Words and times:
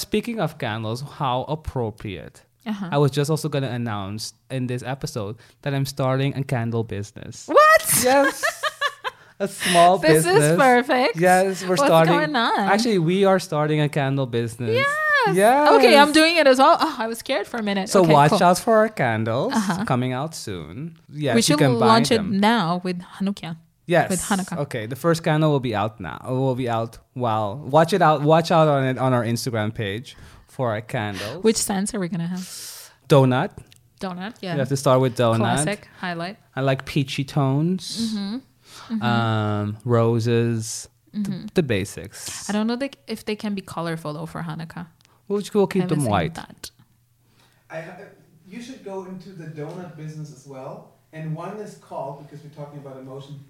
speaking 0.00 0.40
of 0.40 0.58
candles, 0.58 1.02
how 1.02 1.44
appropriate. 1.44 2.42
Uh-huh. 2.66 2.88
I 2.92 2.98
was 2.98 3.10
just 3.10 3.30
also 3.30 3.48
going 3.48 3.62
to 3.64 3.70
announce 3.70 4.34
in 4.50 4.66
this 4.66 4.82
episode 4.82 5.36
that 5.62 5.72
I'm 5.74 5.86
starting 5.86 6.36
a 6.36 6.44
candle 6.44 6.84
business. 6.84 7.46
What? 7.46 7.82
Yes. 8.04 8.44
a 9.40 9.48
small 9.48 9.96
This 9.98 10.10
business. 10.24 10.34
This 10.38 10.50
is 10.52 10.58
perfect. 10.58 11.16
Yes, 11.18 11.62
we're 11.62 11.70
What's 11.70 11.82
starting. 11.84 12.12
going 12.12 12.36
on? 12.36 12.58
Actually, 12.58 12.98
we 12.98 13.24
are 13.24 13.38
starting 13.38 13.80
a 13.80 13.88
candle 13.88 14.26
business. 14.26 14.70
Yes. 14.74 14.86
Yes. 15.34 15.68
Okay, 15.78 15.96
I'm 15.98 16.12
doing 16.12 16.36
it 16.36 16.46
as 16.46 16.58
well. 16.58 16.76
Oh, 16.80 16.96
I 16.98 17.06
was 17.06 17.18
scared 17.18 17.46
for 17.46 17.58
a 17.58 17.62
minute. 17.62 17.88
So 17.90 18.02
okay, 18.02 18.12
watch 18.12 18.30
cool. 18.32 18.42
out 18.42 18.58
for 18.58 18.76
our 18.78 18.88
candles 18.88 19.52
Uh-huh. 19.54 19.84
coming 19.84 20.12
out 20.12 20.34
soon. 20.34 20.96
Yes, 21.12 21.34
we 21.34 21.38
you 21.38 21.42
should 21.42 21.58
can 21.58 21.78
buy 21.78 21.86
launch 21.86 22.10
it 22.10 22.22
now 22.24 22.80
with 22.84 23.00
Hanukkah. 23.18 23.56
Yes. 23.90 24.10
with 24.10 24.22
Hanukkah. 24.22 24.58
Okay, 24.58 24.86
the 24.86 24.96
first 24.96 25.24
candle 25.24 25.50
will 25.50 25.66
be 25.70 25.74
out 25.74 26.00
now. 26.00 26.18
It 26.28 26.32
will 26.32 26.54
be 26.54 26.68
out. 26.68 26.98
Wow. 27.14 27.54
Watch 27.54 27.92
it 27.92 28.02
out. 28.02 28.22
Watch 28.22 28.50
out 28.50 28.68
on 28.68 28.84
it 28.84 28.98
on 28.98 29.12
our 29.12 29.24
Instagram 29.24 29.74
page 29.74 30.16
for 30.46 30.70
our 30.70 30.80
candles. 30.80 31.42
Which 31.42 31.56
scents 31.56 31.94
are 31.94 32.00
we 32.00 32.08
gonna 32.08 32.26
have? 32.26 32.46
donut? 33.08 33.50
Donut. 34.00 34.36
Yeah. 34.40 34.52
You 34.52 34.60
have 34.60 34.68
to 34.68 34.76
start 34.76 35.00
with 35.00 35.16
donut. 35.16 35.38
Classic 35.38 35.88
highlight. 35.98 36.38
I 36.54 36.60
like 36.60 36.84
peachy 36.86 37.24
tones. 37.24 38.14
Mm-hmm. 38.14 39.02
Um, 39.02 39.76
roses. 39.84 40.88
The, 41.12 41.48
the 41.54 41.62
basics. 41.64 42.48
I 42.48 42.52
don't 42.52 42.68
know 42.68 42.76
they, 42.76 42.90
if 43.08 43.24
they 43.24 43.34
can 43.34 43.56
be 43.56 43.62
colorful 43.62 44.12
though 44.12 44.26
for 44.26 44.42
Hanukkah. 44.42 44.86
We'll, 45.26 45.42
we'll 45.52 45.66
keep 45.66 45.82
Haven't 45.82 45.98
them 45.98 46.00
seen 46.02 46.10
white. 46.10 46.34
That. 46.36 46.70
I, 47.68 47.84
you 48.46 48.62
should 48.62 48.84
go 48.84 49.04
into 49.04 49.30
the 49.30 49.46
donut 49.46 49.96
business 49.96 50.32
as 50.32 50.46
well. 50.46 50.99
And 51.12 51.34
one 51.34 51.56
is 51.58 51.76
called, 51.76 52.22
because 52.28 52.44
we're 52.44 52.50
talking 52.50 52.78
about 52.78 52.96
emotion, 52.98 53.40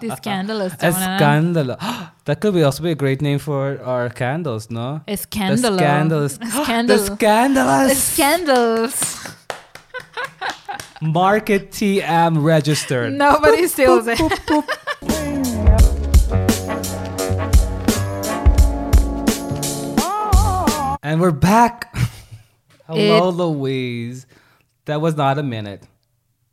This 0.00 0.16
scandalous 0.16 0.74
donut. 0.74 1.18
Escandalo. 1.18 2.10
that 2.24 2.40
could 2.40 2.54
be 2.54 2.62
also 2.62 2.82
be 2.82 2.90
a 2.90 2.94
great 2.94 3.20
name 3.20 3.38
for 3.38 3.80
our 3.82 4.08
candles, 4.10 4.70
no? 4.70 5.02
It's 5.06 5.22
The 5.26 5.56
scandalous. 5.56 6.34
scandalous. 6.34 6.38
The 6.38 6.46
Scandal. 6.64 6.98
scandalous. 6.98 8.02
Scandals. 8.02 9.28
Market 11.02 11.70
TM 11.72 12.42
registered. 12.42 13.12
Nobody 13.12 13.66
steals 13.66 14.06
it. 14.08 14.18
And 21.06 21.20
we're 21.20 21.32
back. 21.32 21.94
Hello, 22.86 23.28
It- 23.28 23.32
Louise. 23.32 24.26
That 24.86 25.00
was 25.00 25.16
not 25.16 25.38
a 25.38 25.42
minute. 25.42 25.82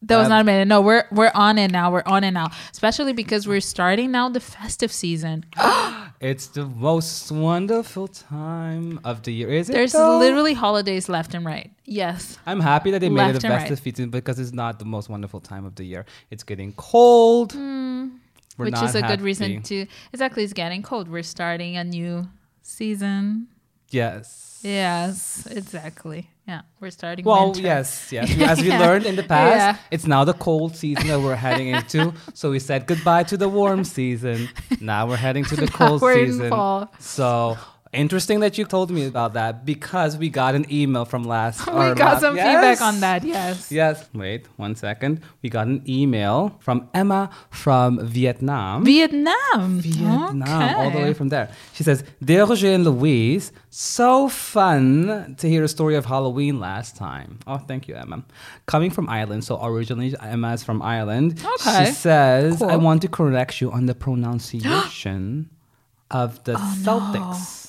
That 0.04 0.18
was 0.18 0.30
not 0.30 0.42
a 0.42 0.44
minute. 0.44 0.68
No, 0.68 0.82
we're 0.82 1.06
we're 1.12 1.32
on 1.36 1.58
it 1.58 1.72
now. 1.72 1.92
We're 1.92 2.04
on 2.06 2.24
it 2.24 2.32
now. 2.32 2.50
Especially 2.72 3.14
because 3.14 3.48
we're 3.48 3.62
starting 3.62 4.12
now 4.12 4.30
the 4.30 4.40
festive 4.40 4.92
season. 4.92 5.46
It's 6.22 6.46
the 6.46 6.68
most 6.68 7.32
wonderful 7.32 8.08
time 8.08 9.00
of 9.04 9.24
the 9.24 9.34
year. 9.34 9.50
Is 9.50 9.72
it? 9.72 9.74
There's 9.74 9.94
though? 9.94 10.20
literally 10.20 10.54
holidays 10.54 11.10
left 11.10 11.34
and 11.34 11.44
right. 11.44 11.72
Yes. 11.86 12.38
I'm 12.46 12.60
happy 12.60 12.92
that 12.92 13.00
they 13.00 13.10
made 13.10 13.32
it 13.32 13.44
a 13.44 13.48
festive 13.48 13.80
right. 13.80 13.84
season 13.84 14.12
because 14.12 14.38
it's 14.38 14.54
not 14.54 14.78
the 14.78 14.86
most 14.86 15.10
wonderful 15.10 15.40
time 15.40 15.66
of 15.66 15.74
the 15.74 15.84
year. 15.84 16.06
It's 16.30 16.44
getting 16.44 16.74
cold. 16.74 17.54
Hmm. 17.54 18.10
which 18.58 18.80
is 18.84 18.94
a 18.94 19.02
good 19.02 19.22
reason 19.22 19.64
to 19.64 19.88
exactly 20.14 20.44
it's 20.44 20.54
getting 20.54 20.84
cold. 20.84 21.08
We're 21.08 21.24
starting 21.24 21.76
a 21.76 21.84
new 21.84 22.30
season. 22.62 23.48
Yes. 23.92 24.60
Yes, 24.64 25.48
exactly. 25.50 26.30
Yeah, 26.48 26.62
we're 26.80 26.92
starting. 26.92 27.26
Well, 27.26 27.46
winter. 27.48 27.62
yes, 27.62 28.08
yes. 28.12 28.30
As 28.42 28.62
we 28.62 28.68
Yeah. 28.68 28.80
learned 28.80 29.06
in 29.06 29.16
the 29.16 29.24
past, 29.24 29.56
Yeah. 29.58 29.78
it's 29.90 30.06
now 30.06 30.24
the 30.24 30.34
cold 30.34 30.76
season 30.76 31.08
that 31.08 31.20
we're 31.20 31.36
heading 31.36 31.68
into. 31.70 32.14
So 32.34 32.52
we 32.52 32.60
said 32.60 32.86
goodbye 32.86 33.24
to 33.24 33.38
the 33.38 33.50
warm 33.50 33.84
season. 33.84 34.50
Now 34.80 35.08
we're 35.08 35.18
heading 35.18 35.46
to 35.46 35.56
the 35.56 35.68
cold 35.68 36.02
season. 36.02 36.50
fall. 36.50 36.92
So 37.00 37.58
interesting 37.94 38.40
that 38.40 38.58
you 38.58 38.66
told 38.66 38.90
me 38.92 39.06
about 39.06 39.34
that 39.34 39.66
because 39.66 40.18
we 40.18 40.30
got 40.30 40.56
an 40.56 40.66
email 40.72 41.04
from 41.06 41.24
last. 41.24 41.66
we 41.68 41.94
got 41.94 42.22
some 42.22 42.36
Yes. 42.36 42.46
feedback 42.48 42.82
on 42.82 43.00
that. 43.02 43.24
Yes. 43.24 43.72
Yes. 43.72 44.08
Wait 44.14 44.48
one 44.58 44.76
second. 44.76 45.22
We 45.42 45.50
got 45.50 45.68
an 45.68 45.84
email 45.88 46.56
from 46.60 46.90
Emma 46.94 47.30
from 47.50 48.00
Vietnam. 48.06 48.86
Vietnam. 48.86 49.80
Vietnam, 49.80 50.76
all 50.76 50.92
the 50.92 50.98
way 51.00 51.14
from 51.14 51.30
there. 51.30 51.50
She 51.74 51.84
says, 51.84 52.04
Dear 52.24 52.46
Roger 52.46 52.68
and 52.72 52.84
Louise, 52.86 53.52
so 53.70 54.30
fun 54.30 55.36
to 55.38 55.48
hear 55.50 55.64
a 55.64 55.68
story 55.68 55.96
of 55.96 56.06
Halloween 56.06 56.60
last 56.60 56.96
time. 56.96 57.40
Oh, 57.48 57.58
thank 57.58 57.88
you, 57.88 57.96
Emma. 57.96 58.24
Coming 58.68 58.92
from 58.92 59.10
Ireland, 59.10 59.44
so 59.44 59.60
originally 59.64 60.16
Emma 60.22 60.54
is 60.54 60.64
from 60.64 60.82
Ireland. 60.82 61.44
Okay. 61.60 61.86
She 61.86 61.92
says, 61.92 62.60
Cool. 62.60 62.70
I 62.70 62.76
want 62.78 63.02
to 63.02 63.08
correct 63.08 63.60
you 63.62 63.72
on 63.72 63.86
the 63.86 63.96
pronunciation 63.96 65.50
of 66.12 66.44
the 66.46 66.56
Oh, 66.58 66.76
Celtics. 66.84 67.61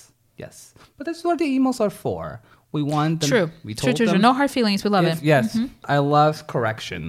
Yes. 0.45 0.75
But 0.97 1.03
that's 1.07 1.23
what 1.25 1.39
the 1.43 1.49
emails 1.59 1.79
are 1.81 1.91
for. 2.05 2.41
We 2.79 2.83
want 2.95 3.21
them. 3.21 3.29
True. 3.33 3.49
We 3.69 3.75
told 3.75 3.97
True. 3.97 4.07
True. 4.07 4.13
them 4.15 4.23
No 4.29 4.33
hard 4.33 4.51
feelings. 4.51 4.83
We 4.85 4.89
love 4.97 5.05
if- 5.05 5.19
it. 5.19 5.25
Yes, 5.35 5.47
I 5.97 5.99
love 5.99 6.35
correction 6.55 7.03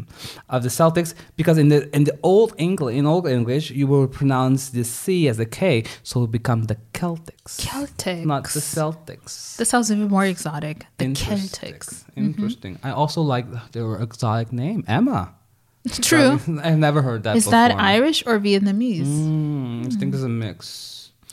of 0.49 0.59
the 0.65 0.71
Celtics 0.79 1.11
because 1.39 1.57
in 1.63 1.69
the 1.73 1.79
in 1.97 2.03
the 2.09 2.15
old 2.21 2.51
English 2.57 2.95
in 2.99 3.05
old 3.13 3.25
English 3.27 3.65
you 3.79 3.87
will 3.91 4.07
pronounce 4.19 4.61
the 4.77 4.83
C 4.83 5.29
as 5.31 5.37
a 5.39 5.45
K, 5.59 5.85
so 6.07 6.11
it 6.17 6.21
will 6.23 6.35
become 6.41 6.61
the 6.71 6.77
Celtics, 6.93 7.53
Celtics. 7.69 8.25
not 8.33 8.43
the 8.57 8.59
Celtics. 8.77 9.55
This 9.57 9.69
sounds 9.69 9.89
even 9.89 10.09
more 10.09 10.25
exotic. 10.35 10.77
The 10.97 11.05
Interesting. 11.05 11.73
Celtics. 11.73 12.03
Interesting. 12.17 12.73
I 12.83 12.91
also 12.91 13.21
like 13.33 13.45
their 13.71 13.89
exotic 14.07 14.51
name, 14.51 14.83
Emma. 14.87 15.21
True. 16.09 16.31
I've 16.67 16.77
never 16.87 17.01
heard 17.01 17.23
that. 17.23 17.35
Is 17.37 17.43
before. 17.45 17.51
that 17.59 17.71
Irish 17.95 18.19
or 18.27 18.35
Vietnamese? 18.47 19.07
Mm, 19.07 19.87
I 19.87 19.89
think 19.99 20.13
it's 20.13 20.23
a 20.23 20.29
mix. 20.45 20.65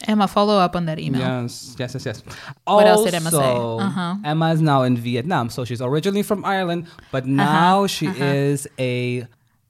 Emma, 0.07 0.27
follow 0.27 0.59
up 0.59 0.75
on 0.77 0.87
that 0.87 0.99
email. 0.99 1.21
Yes, 1.21 1.77
yes, 1.79 1.95
yes, 1.95 2.07
yes. 2.07 2.23
What 2.65 2.87
else 2.87 3.05
did 3.05 3.15
Emma 3.15 3.31
say? 3.31 3.37
Uh-huh. 3.39 4.17
Emma 4.25 4.53
is 4.53 4.61
now 4.61 4.83
in 4.83 4.97
Vietnam, 4.97 5.51
so 5.51 5.65
she's 5.65 5.83
originally 5.83 6.23
from 6.23 6.45
Ireland, 6.45 6.87
but 7.13 7.27
now 7.27 7.87
she 7.87 8.07
is 8.07 8.67
a, 8.79 9.27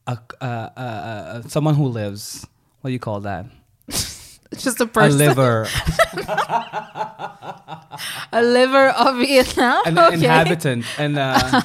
a, 0.06 0.18
uh 0.40 0.44
uh 0.44 1.42
someone 1.48 1.74
who 1.74 1.86
lives. 1.86 2.46
What 2.80 2.88
do 2.88 2.92
you 2.92 2.98
call 3.00 3.20
that? 3.20 3.46
Just 4.56 4.80
a 4.80 4.86
person. 4.86 5.20
A 5.20 5.28
liver, 5.28 5.66
A 8.32 8.42
liver 8.42 8.88
of 8.90 9.16
Vietnam. 9.18 9.82
an 9.86 9.98
okay. 9.98 10.14
inhabitant, 10.14 10.84
and 10.98 11.18
uh, 11.18 11.60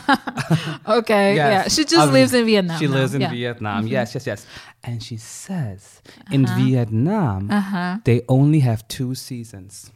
Okay. 0.87 1.35
yes, 1.35 1.37
Yeah. 1.37 1.67
She 1.69 1.85
just 1.85 2.11
lives 2.11 2.33
in 2.33 2.45
Vietnam. 2.45 2.79
She 2.79 2.87
now. 2.87 2.93
lives 2.95 3.13
in 3.15 3.21
Yeah. 3.21 3.27
Mm-hmm. 3.27 3.35
Vietnam. 3.35 3.87
Yes, 3.87 4.13
yes, 4.13 4.27
yes. 4.27 4.45
And 4.83 5.01
she 5.01 5.17
says 5.17 6.01
in 6.31 6.45
Uh-huh. 6.45 6.57
Vietnam 6.59 7.49
they 8.03 8.21
only 8.27 8.59
have 8.59 8.87
two 8.87 9.15
seasons. 9.15 9.91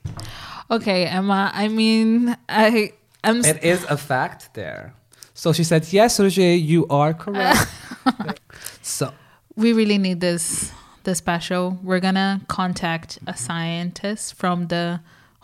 Okay, 0.71 1.05
Emma. 1.05 1.51
I 1.53 1.67
mean, 1.67 2.35
I. 2.47 2.93
I'm. 3.23 3.43
It 3.45 3.63
is 3.63 3.83
a 3.89 3.97
fact 3.97 4.53
there. 4.53 4.93
So 5.33 5.53
she 5.53 5.63
said, 5.63 5.85
"Yes, 5.91 6.19
Roger, 6.19 6.41
you 6.55 6.87
are 6.89 7.13
correct." 7.13 7.67
so 8.81 9.11
we 9.55 9.73
really 9.73 9.97
need 9.97 10.21
this 10.21 10.71
this 11.03 11.17
special. 11.17 11.77
We're 11.83 11.99
gonna 11.99 12.41
contact 12.47 13.19
a 13.27 13.35
scientist 13.35 14.35
from 14.35 14.67
the 14.67 14.99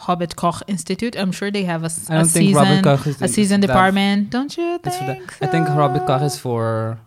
Robert 0.07 0.35
Koch 0.35 0.61
Institute. 0.67 1.15
I'm 1.17 1.31
sure 1.31 1.49
they 1.51 1.63
have 1.63 1.83
a, 1.83 1.89
I 2.09 2.13
don't 2.15 2.21
a 2.23 2.25
think 2.25 2.55
season 2.55 2.83
Koch 2.83 3.07
is- 3.07 3.21
a 3.21 3.27
season 3.27 3.61
department, 3.61 4.29
don't 4.29 4.55
you 4.57 4.77
think? 4.79 5.37
the- 5.39 5.47
I 5.47 5.51
think? 5.51 5.67
Robert 5.69 6.05
Koch 6.05 6.21
is 6.21 6.37
for 6.37 6.99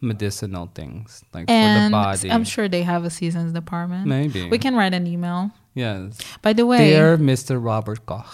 medicinal 0.00 0.70
things, 0.74 1.24
like 1.34 1.50
and 1.50 1.92
for 1.92 1.96
the 1.96 2.02
body. 2.02 2.30
I'm 2.30 2.44
sure 2.44 2.68
they 2.68 2.82
have 2.82 3.04
a 3.04 3.10
seasons 3.10 3.52
department. 3.52 4.06
Maybe. 4.06 4.48
we 4.48 4.58
can 4.58 4.76
write 4.76 4.94
an 4.94 5.06
email. 5.06 5.50
Yes. 5.74 6.18
By 6.42 6.52
the 6.54 6.66
way, 6.66 6.90
Dear 6.90 7.16
Mr. 7.16 7.62
Robert 7.62 8.04
Koch. 8.04 8.24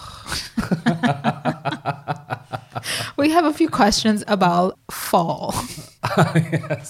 we 3.17 3.29
have 3.29 3.45
a 3.45 3.53
few 3.53 3.69
questions 3.69 4.23
about 4.27 4.77
fall. 4.91 5.53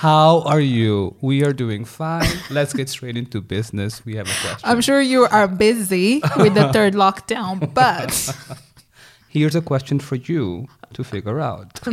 How 0.00 0.40
are 0.46 0.60
you? 0.60 1.14
We 1.20 1.44
are 1.44 1.52
doing 1.52 1.84
fine. 1.84 2.26
Let's 2.50 2.72
get 2.72 2.88
straight 2.88 3.18
into 3.18 3.42
business. 3.42 4.02
We 4.02 4.16
have 4.16 4.26
a 4.26 4.32
question. 4.40 4.66
I'm 4.66 4.80
sure 4.80 4.98
you 4.98 5.26
are 5.26 5.46
busy 5.46 6.22
with 6.38 6.54
the 6.54 6.72
third 6.72 6.94
lockdown, 6.94 7.74
but 7.74 8.08
Here's 9.28 9.54
a 9.54 9.60
question 9.60 10.00
for 10.00 10.14
you 10.16 10.68
to 10.94 11.04
figure 11.04 11.38
out. 11.38 11.74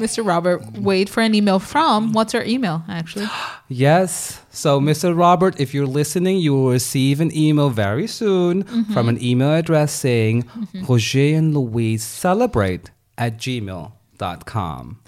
Mr. 0.00 0.26
Robert, 0.26 0.62
wait 0.78 1.10
for 1.10 1.20
an 1.20 1.34
email 1.34 1.58
from. 1.58 2.14
What's 2.14 2.34
our 2.34 2.42
email 2.42 2.82
actually? 2.88 3.26
yes. 3.68 4.40
So, 4.48 4.80
Mr. 4.80 5.14
Robert, 5.14 5.60
if 5.60 5.74
you're 5.74 5.86
listening, 5.86 6.38
you 6.38 6.54
will 6.54 6.70
receive 6.70 7.20
an 7.20 7.36
email 7.36 7.68
very 7.68 8.06
soon 8.06 8.64
mm-hmm. 8.64 8.94
from 8.94 9.10
an 9.10 9.22
email 9.22 9.52
address 9.52 9.92
saying 9.92 10.44
mm-hmm. 10.44 10.90
Roger 10.90 11.36
and 11.36 11.54
Louise 11.54 12.02
celebrate 12.02 12.92
at 13.18 13.36
gmail.com. 13.36 15.00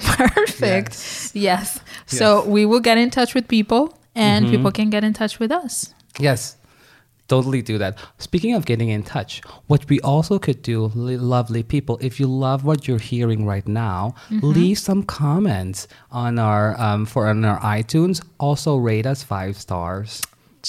Perfect. 0.00 1.32
Yes. 1.34 1.80
So 2.06 2.44
we 2.44 2.64
will 2.66 2.80
get 2.80 2.98
in 2.98 3.10
touch 3.10 3.34
with 3.34 3.48
people 3.48 3.98
and 4.14 4.48
people 4.48 4.72
can 4.72 4.90
get 4.90 5.04
in 5.04 5.12
touch 5.12 5.38
with 5.38 5.50
us. 5.52 5.94
Yes. 6.18 6.56
totally 7.28 7.60
do 7.60 7.76
that. 7.76 7.98
Speaking 8.18 8.54
of 8.54 8.64
getting 8.64 8.88
in 8.88 9.02
touch, 9.02 9.42
what 9.66 9.86
we 9.90 10.00
also 10.00 10.38
could 10.38 10.62
do, 10.62 10.90
lovely 10.94 11.62
people, 11.62 11.98
if 12.00 12.18
you 12.18 12.26
love 12.26 12.64
what 12.64 12.88
you're 12.88 12.98
hearing 13.12 13.44
right 13.44 13.68
now, 13.68 14.14
Mm-hmm. 14.30 14.48
leave 14.48 14.78
some 14.78 15.02
comments 15.02 15.88
on 16.10 16.38
our 16.38 16.74
um, 16.80 17.04
for 17.04 17.26
on 17.28 17.44
our 17.44 17.60
iTunes. 17.60 18.24
Also 18.40 18.76
rate 18.76 19.04
us 19.06 19.22
five 19.22 19.56
stars. 19.58 20.22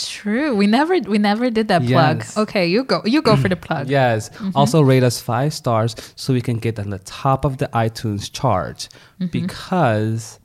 True. 0.07 0.55
We 0.55 0.67
never 0.67 0.99
we 0.99 1.17
never 1.17 1.49
did 1.49 1.67
that 1.69 1.81
plug. 1.85 2.17
Yes. 2.19 2.37
Okay, 2.37 2.67
you 2.67 2.83
go. 2.83 3.01
You 3.05 3.21
go 3.21 3.35
for 3.35 3.49
the 3.49 3.55
plug. 3.55 3.89
Yes. 3.99 4.29
Mm-hmm. 4.29 4.51
Also 4.55 4.81
rate 4.81 5.03
us 5.03 5.19
five 5.19 5.53
stars 5.53 5.95
so 6.15 6.33
we 6.33 6.41
can 6.41 6.57
get 6.59 6.77
on 6.79 6.89
the 6.91 6.99
top 6.99 7.45
of 7.45 7.57
the 7.57 7.67
iTunes 7.73 8.31
chart 8.31 8.87
Mm-hmm. 9.19 9.27
because 9.31 10.39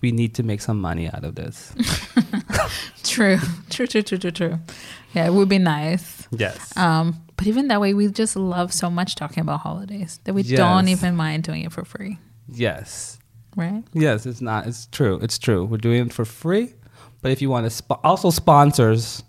we 0.00 0.12
need 0.12 0.34
to 0.34 0.42
make 0.42 0.60
some 0.60 0.80
money 0.80 1.08
out 1.08 1.24
of 1.24 1.34
this. 1.34 1.72
True. 3.04 3.38
True. 3.70 3.86
True. 3.86 4.02
True. 4.02 4.18
True. 4.18 4.30
True. 4.30 4.58
Yeah, 5.14 5.26
it 5.26 5.32
would 5.32 5.48
be 5.48 5.58
nice. 5.58 6.26
yes. 6.30 6.76
Um, 6.76 7.20
but 7.36 7.46
even 7.46 7.68
that 7.68 7.80
way, 7.80 7.94
we 7.94 8.08
just 8.08 8.36
love 8.36 8.72
so 8.72 8.90
much 8.90 9.14
talking 9.14 9.40
about 9.42 9.60
holidays 9.60 10.20
that 10.24 10.34
we 10.34 10.42
don't 10.42 10.88
even 10.88 11.16
mind 11.16 11.42
doing 11.44 11.62
it 11.64 11.72
for 11.72 11.84
free, 11.84 12.18
yes. 12.48 13.18
right? 13.56 13.82
Yes, 13.92 14.24
it's 14.26 14.40
not. 14.40 14.66
It's 14.66 14.86
true. 14.86 15.18
It's 15.22 15.38
true. 15.38 15.64
We're 15.64 15.78
doing 15.78 16.06
it 16.06 16.12
for 16.12 16.24
free. 16.24 16.74
But 17.24 17.32
if 17.32 17.40
you 17.40 17.48
want 17.48 17.64
to, 17.64 17.70
sp- 17.72 18.04
also 18.04 18.28
sponsors. 18.28 19.24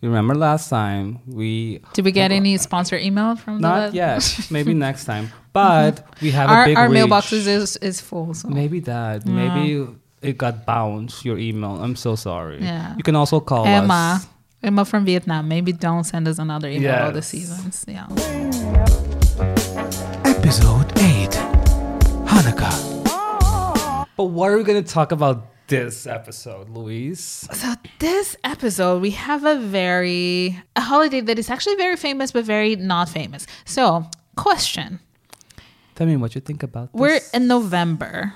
Remember 0.00 0.32
last 0.36 0.70
time 0.70 1.18
we 1.26 1.80
Did 1.92 2.04
we 2.04 2.12
get 2.12 2.30
any 2.30 2.56
sponsor 2.56 2.96
email 2.96 3.34
from 3.34 3.60
not 3.60 3.90
the 3.90 3.96
yet. 3.96 4.22
Maybe 4.50 4.74
next 4.74 5.06
time. 5.06 5.32
But 5.52 6.06
we 6.22 6.30
have 6.30 6.48
our 6.48 6.62
a 6.62 6.66
big 6.66 6.76
our 6.76 6.88
reach. 6.88 7.02
mailboxes 7.02 7.48
is 7.48 7.76
is 7.78 8.00
full. 8.00 8.32
So 8.34 8.46
Maybe 8.48 8.78
that. 8.86 9.26
Maybe 9.26 9.88
it 10.22 10.38
got 10.38 10.64
bounced. 10.64 11.24
Your 11.24 11.36
email. 11.36 11.82
I'm 11.82 11.96
so 11.96 12.14
sorry. 12.14 12.62
Yeah. 12.62 12.94
You 12.96 13.02
can 13.02 13.16
also 13.16 13.40
call 13.40 13.66
Emma, 13.66 14.22
us. 14.22 14.26
Emma 14.62 14.84
from 14.84 15.04
Vietnam. 15.04 15.48
Maybe 15.48 15.72
don't 15.72 16.04
send 16.04 16.28
us 16.28 16.38
another 16.38 16.68
email 16.68 17.06
all 17.06 17.12
the 17.12 17.22
seasons. 17.22 17.84
Yeah. 17.88 18.06
Episode 20.24 20.86
8 20.96 21.30
Hanukkah. 22.22 24.06
But 24.16 24.24
what 24.26 24.50
are 24.50 24.56
we 24.56 24.62
going 24.62 24.82
to 24.82 24.88
talk 24.88 25.10
about 25.10 25.51
this 25.72 26.06
episode, 26.06 26.68
Louise? 26.68 27.48
So 27.52 27.74
this 27.98 28.36
episode, 28.44 29.00
we 29.00 29.10
have 29.12 29.44
a 29.44 29.56
very 29.58 30.60
a 30.76 30.80
holiday 30.80 31.20
that 31.20 31.38
is 31.38 31.48
actually 31.50 31.76
very 31.76 31.96
famous, 31.96 32.32
but 32.32 32.44
very 32.44 32.76
not 32.76 33.08
famous. 33.08 33.46
So, 33.64 34.04
question: 34.36 35.00
Tell 35.94 36.06
me 36.06 36.16
what 36.16 36.34
you 36.34 36.40
think 36.40 36.62
about 36.62 36.92
this. 36.92 37.00
We're 37.00 37.20
in 37.32 37.48
November. 37.48 38.34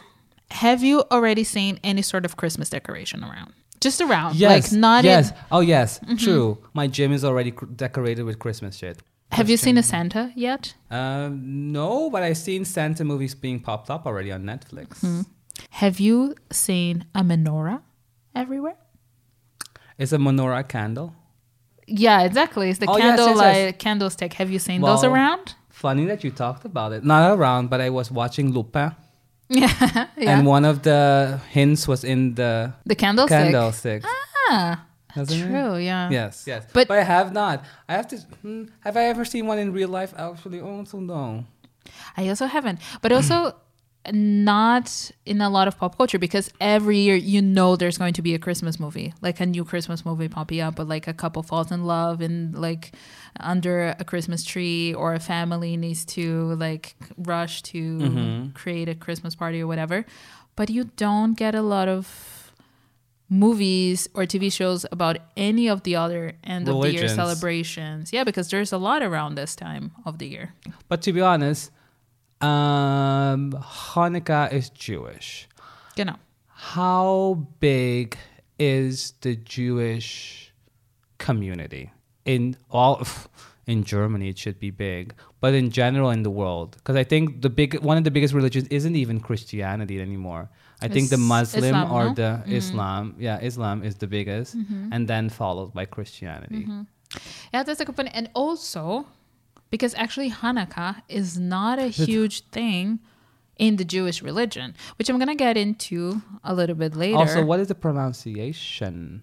Have 0.50 0.82
you 0.82 1.02
already 1.10 1.44
seen 1.44 1.78
any 1.82 2.02
sort 2.02 2.24
of 2.24 2.36
Christmas 2.36 2.70
decoration 2.70 3.22
around? 3.24 3.52
Just 3.80 4.00
around, 4.00 4.36
Yes. 4.36 4.72
like 4.72 4.80
not 4.80 5.04
yes. 5.04 5.30
in. 5.30 5.36
Oh, 5.50 5.60
yes. 5.60 6.00
True. 6.18 6.56
My 6.72 6.86
gym 6.86 7.12
is 7.12 7.24
already 7.24 7.50
cr- 7.50 7.66
decorated 7.66 8.22
with 8.24 8.38
Christmas 8.38 8.76
shit. 8.76 9.02
Have 9.32 9.50
you 9.50 9.56
seen 9.58 9.76
a 9.76 9.82
Santa 9.82 10.32
yet? 10.34 10.74
Um, 10.90 11.72
no, 11.72 12.08
but 12.10 12.22
I've 12.22 12.38
seen 12.38 12.64
Santa 12.64 13.04
movies 13.04 13.34
being 13.34 13.60
popped 13.60 13.90
up 13.90 14.06
already 14.06 14.30
on 14.32 14.44
Netflix. 14.44 15.00
Hmm. 15.00 15.22
Have 15.70 16.00
you 16.00 16.34
seen 16.50 17.04
a 17.14 17.22
menorah 17.22 17.82
everywhere? 18.34 18.76
It's 19.98 20.12
a 20.12 20.18
menorah 20.18 20.66
candle. 20.68 21.14
Yeah, 21.86 22.22
exactly. 22.22 22.68
It's 22.70 22.78
the 22.80 22.86
Oh, 22.88 22.96
yes, 22.96 23.04
yes, 23.04 23.18
candlelight 23.18 23.56
yes. 23.56 23.74
candlestick. 23.78 24.32
Have 24.34 24.50
you 24.50 24.58
seen 24.58 24.80
those 24.80 25.04
around? 25.04 25.54
Funny 25.70 26.04
that 26.06 26.24
you 26.24 26.30
talked 26.30 26.64
about 26.64 26.92
it. 26.92 27.04
Not 27.04 27.38
around, 27.38 27.70
but 27.70 27.80
I 27.80 27.90
was 27.90 28.10
watching 28.10 28.52
Lupin, 28.52 28.92
Yeah, 29.48 29.70
yeah. 30.16 30.32
and 30.38 30.46
one 30.46 30.64
of 30.64 30.82
the 30.82 31.38
hints 31.50 31.86
was 31.86 32.02
in 32.02 32.34
the 32.34 32.72
the 32.84 32.94
candlestick. 32.94 33.38
candlestick. 33.52 34.02
Ah, 34.50 34.84
it? 35.14 35.28
true. 35.28 35.76
Yeah. 35.76 36.10
Yes, 36.10 36.44
yes. 36.46 36.64
But- 36.72 36.88
But, 36.88 36.98
I 36.98 37.04
have 37.04 37.32
not. 37.32 37.64
I 37.88 37.92
have 37.92 38.08
to. 38.08 38.16
Hmm, 38.42 38.64
have 38.80 38.96
I 38.96 39.04
ever 39.04 39.24
seen 39.24 39.46
one 39.46 39.58
in 39.60 39.72
real 39.72 39.88
life? 39.88 40.12
Actually, 40.18 40.60
also 40.60 40.98
no. 40.98 41.44
I 42.16 42.28
also 42.28 42.46
haven't, 42.46 42.80
but 43.00 43.12
also 43.12 43.54
not 44.12 45.10
in 45.24 45.40
a 45.40 45.50
lot 45.50 45.68
of 45.68 45.78
pop 45.78 45.96
culture 45.96 46.18
because 46.18 46.50
every 46.60 46.98
year 46.98 47.16
you 47.16 47.42
know 47.42 47.76
there's 47.76 47.98
going 47.98 48.12
to 48.14 48.22
be 48.22 48.34
a 48.34 48.38
Christmas 48.38 48.78
movie, 48.78 49.12
like 49.20 49.40
a 49.40 49.46
new 49.46 49.64
Christmas 49.64 50.04
movie 50.04 50.28
popping 50.28 50.60
up, 50.60 50.76
but 50.76 50.88
like 50.88 51.06
a 51.06 51.12
couple 51.12 51.42
falls 51.42 51.70
in 51.70 51.84
love 51.84 52.20
and 52.20 52.56
like 52.56 52.92
under 53.40 53.94
a 53.98 54.04
Christmas 54.04 54.44
tree, 54.44 54.94
or 54.94 55.14
a 55.14 55.20
family 55.20 55.76
needs 55.76 56.04
to 56.04 56.54
like 56.54 56.96
rush 57.18 57.62
to 57.62 57.98
mm-hmm. 57.98 58.50
create 58.50 58.88
a 58.88 58.94
Christmas 58.94 59.34
party 59.34 59.60
or 59.60 59.66
whatever. 59.66 60.04
But 60.56 60.70
you 60.70 60.84
don't 60.96 61.34
get 61.34 61.54
a 61.54 61.62
lot 61.62 61.88
of 61.88 62.52
movies 63.28 64.08
or 64.14 64.22
TV 64.22 64.52
shows 64.52 64.86
about 64.92 65.18
any 65.36 65.68
of 65.68 65.82
the 65.82 65.96
other 65.96 66.34
end 66.44 66.68
of 66.68 66.80
the 66.80 66.92
year 66.92 67.08
celebrations. 67.08 68.12
Yeah, 68.12 68.24
because 68.24 68.50
there's 68.50 68.72
a 68.72 68.78
lot 68.78 69.02
around 69.02 69.34
this 69.34 69.56
time 69.56 69.92
of 70.04 70.18
the 70.18 70.26
year. 70.26 70.54
But 70.88 71.02
to 71.02 71.12
be 71.12 71.20
honest, 71.20 71.70
um, 72.40 73.52
Hanukkah 73.52 74.52
is 74.52 74.70
Jewish. 74.70 75.48
Genau. 75.96 76.16
How 76.48 77.46
big 77.60 78.16
is 78.58 79.12
the 79.20 79.36
Jewish 79.36 80.52
community 81.18 81.92
in 82.24 82.56
all? 82.70 83.02
In 83.66 83.82
Germany, 83.82 84.28
it 84.28 84.38
should 84.38 84.60
be 84.60 84.70
big, 84.70 85.12
but 85.40 85.52
in 85.52 85.72
general 85.72 86.10
in 86.10 86.22
the 86.22 86.30
world, 86.30 86.76
because 86.76 86.94
I 86.94 87.02
think 87.02 87.42
the 87.42 87.50
big 87.50 87.74
one 87.80 87.98
of 87.98 88.04
the 88.04 88.12
biggest 88.12 88.32
religions 88.32 88.68
isn't 88.68 88.94
even 88.94 89.18
Christianity 89.18 90.00
anymore. 90.00 90.48
I 90.80 90.86
think 90.86 91.10
the 91.10 91.16
Muslim 91.16 91.64
Islam, 91.64 91.90
or 91.90 92.04
no? 92.04 92.10
Mm-hmm. 92.12 92.50
the 92.50 92.56
Islam, 92.56 93.16
yeah, 93.18 93.40
Islam 93.40 93.82
is 93.82 93.96
the 93.96 94.06
biggest, 94.06 94.54
and 94.92 95.08
then 95.08 95.28
followed 95.30 95.74
by 95.74 95.84
Christianity. 95.84 96.62
Mm-hmm. 96.62 96.82
Yeah, 97.52 97.62
that's 97.64 97.80
a 97.80 97.84
good 97.84 97.96
point. 97.96 98.10
And 98.14 98.30
also, 98.34 99.06
because 99.70 99.94
actually 99.94 100.30
Hanukkah 100.30 101.02
is 101.08 101.38
not 101.38 101.78
a 101.78 101.88
huge 101.88 102.42
thing 102.50 103.00
in 103.58 103.76
the 103.76 103.84
Jewish 103.84 104.22
religion, 104.22 104.74
which 104.98 105.08
I'm 105.08 105.18
gonna 105.18 105.34
get 105.34 105.56
into 105.56 106.20
a 106.44 106.54
little 106.54 106.76
bit 106.76 106.94
later. 106.94 107.16
Also, 107.16 107.44
what 107.44 107.58
is 107.60 107.68
the 107.68 107.74
pronunciation? 107.74 109.22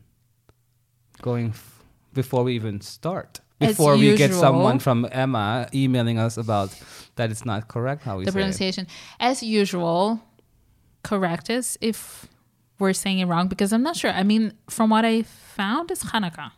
Going 1.21 1.49
f- 1.49 1.83
before 2.13 2.43
we 2.43 2.55
even 2.55 2.81
start, 2.81 3.39
As 3.61 3.69
before 3.77 3.95
we 3.95 4.15
get 4.17 4.33
someone 4.33 4.79
from 4.79 5.07
Emma 5.11 5.69
emailing 5.73 6.17
us 6.19 6.37
about 6.37 6.69
that 7.15 7.31
it's 7.31 7.45
not 7.45 7.67
correct 7.67 8.03
how 8.03 8.17
we 8.17 8.25
the 8.25 8.31
say 8.31 8.39
it. 8.39 8.41
pronunciation, 8.41 8.87
as 9.19 9.41
usual, 9.43 10.19
correct 11.03 11.49
us 11.49 11.77
if 11.79 12.27
we're 12.79 12.93
saying 12.93 13.19
it 13.19 13.25
wrong 13.25 13.47
because 13.47 13.71
I'm 13.71 13.83
not 13.83 13.95
sure. 13.95 14.11
I 14.11 14.23
mean, 14.23 14.53
from 14.69 14.89
what 14.89 15.05
I 15.05 15.21
found, 15.21 15.91
it's 15.91 16.05
Hanukkah. 16.05 16.51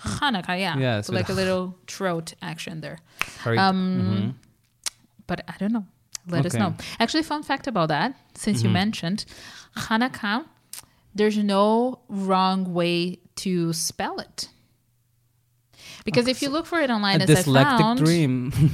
Hanukkah, 0.00 0.58
yeah. 0.58 0.78
Yes, 0.78 1.08
like 1.08 1.28
a 1.28 1.32
little 1.32 1.76
throat 1.86 2.34
action 2.42 2.80
there. 2.80 2.98
Um, 3.44 4.38
But 5.26 5.42
I 5.48 5.54
don't 5.58 5.72
know. 5.72 5.86
Let 6.28 6.46
us 6.46 6.54
know. 6.54 6.74
Actually, 6.98 7.22
fun 7.22 7.42
fact 7.42 7.66
about 7.66 7.88
that, 7.88 8.14
since 8.34 8.62
you 8.62 8.68
mentioned 8.68 9.24
Hanukkah, 9.76 10.44
there's 11.14 11.38
no 11.38 12.00
wrong 12.08 12.74
way 12.74 13.20
to 13.36 13.72
spell 13.72 14.18
it. 14.20 14.48
Because 16.04 16.28
if 16.28 16.42
you 16.42 16.50
look 16.50 16.66
for 16.66 16.80
it 16.80 16.90
online, 16.90 17.20
a 17.20 17.24
as 17.24 17.48
I 17.48 17.64
found, 17.64 17.98
dream. 17.98 18.52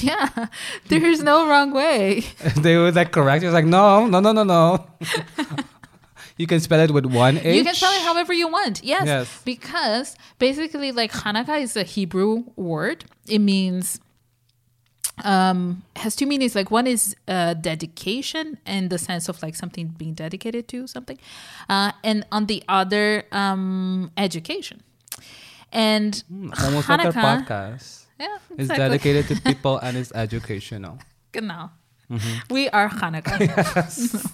yeah, 0.00 0.46
there's 0.88 1.22
no 1.22 1.48
wrong 1.48 1.72
way. 1.72 2.24
they 2.56 2.76
were 2.76 2.92
like 2.92 3.12
correct. 3.12 3.42
It 3.42 3.46
was 3.46 3.54
like 3.54 3.64
no, 3.64 4.06
no, 4.06 4.20
no, 4.20 4.32
no, 4.32 4.44
no. 4.44 4.86
you 6.36 6.46
can 6.46 6.60
spell 6.60 6.80
it 6.80 6.90
with 6.90 7.06
one 7.06 7.38
H. 7.38 7.56
You 7.56 7.64
can 7.64 7.74
spell 7.74 7.92
it 7.92 8.02
however 8.02 8.32
you 8.32 8.48
want. 8.48 8.82
Yes, 8.82 9.06
Yes. 9.06 9.42
because 9.44 10.16
basically, 10.38 10.90
like 10.92 11.12
Hanukkah 11.12 11.60
is 11.60 11.76
a 11.76 11.84
Hebrew 11.84 12.44
word. 12.56 13.04
It 13.28 13.38
means 13.40 14.00
um 15.22 15.84
has 15.94 16.16
two 16.16 16.26
meanings 16.26 16.56
like 16.56 16.72
one 16.72 16.88
is 16.88 17.14
uh 17.28 17.54
dedication 17.54 18.58
in 18.66 18.88
the 18.88 18.98
sense 18.98 19.28
of 19.28 19.40
like 19.44 19.54
something 19.54 19.86
being 19.96 20.12
dedicated 20.12 20.66
to 20.66 20.88
something 20.88 21.16
uh 21.68 21.92
and 22.02 22.26
on 22.32 22.46
the 22.46 22.64
other 22.68 23.22
um 23.30 24.10
education 24.16 24.82
and 25.70 26.24
Almost 26.64 26.88
like 26.88 27.04
our 27.04 27.12
Hanukkah- 27.12 27.46
podcast. 27.46 28.06
yeah 28.18 28.38
It's 28.50 28.60
exactly. 28.70 28.76
dedicated 28.88 29.28
to 29.28 29.40
people 29.54 29.78
and 29.78 29.96
it's 29.96 30.10
educational. 30.12 30.98
genau 31.32 31.70
Mm-hmm. 32.14 32.54
we 32.54 32.68
are 32.70 32.88
Hanukkah 32.88 33.38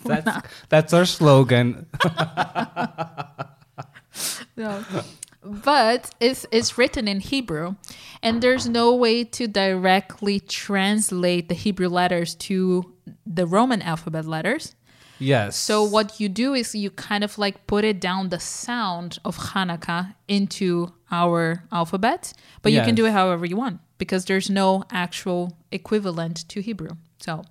That's 0.04 0.46
that's 0.68 0.92
our 0.92 1.04
slogan. 1.04 1.87
No. 4.56 4.84
But 5.42 6.10
it's 6.20 6.44
it's 6.50 6.76
written 6.76 7.08
in 7.08 7.20
Hebrew, 7.20 7.76
and 8.22 8.42
there's 8.42 8.68
no 8.68 8.94
way 8.94 9.25
to 9.25 9.49
directly 9.49 10.38
translate 10.38 11.49
the 11.49 11.54
Hebrew 11.54 11.88
letters 11.88 12.34
to 12.50 12.92
the 13.25 13.46
Roman 13.46 13.80
alphabet 13.80 14.26
letters. 14.26 14.75
Yes. 15.18 15.56
So 15.56 15.82
what 15.82 16.20
you 16.20 16.28
do 16.28 16.52
is 16.54 16.75
you 16.75 16.90
kind 16.90 17.25
of 17.25 17.38
like 17.38 17.66
put 17.66 17.84
it 17.84 18.00
down 18.00 18.28
the 18.28 18.40
sound 18.40 19.18
of 19.25 19.38
Hanukkah 19.38 20.14
into 20.28 20.92
our 21.10 21.64
alphabet, 21.72 22.34
but 22.60 22.72
you 22.72 22.82
can 22.82 22.94
do 22.94 23.06
it 23.06 23.12
however 23.12 23.46
you 23.46 23.56
want 23.56 23.80
because 23.96 24.26
there's 24.26 24.50
no 24.50 24.84
actual 24.90 25.56
equivalent 25.72 26.49
to 26.49 26.60
Hebrew. 26.60 26.96
So 27.18 27.44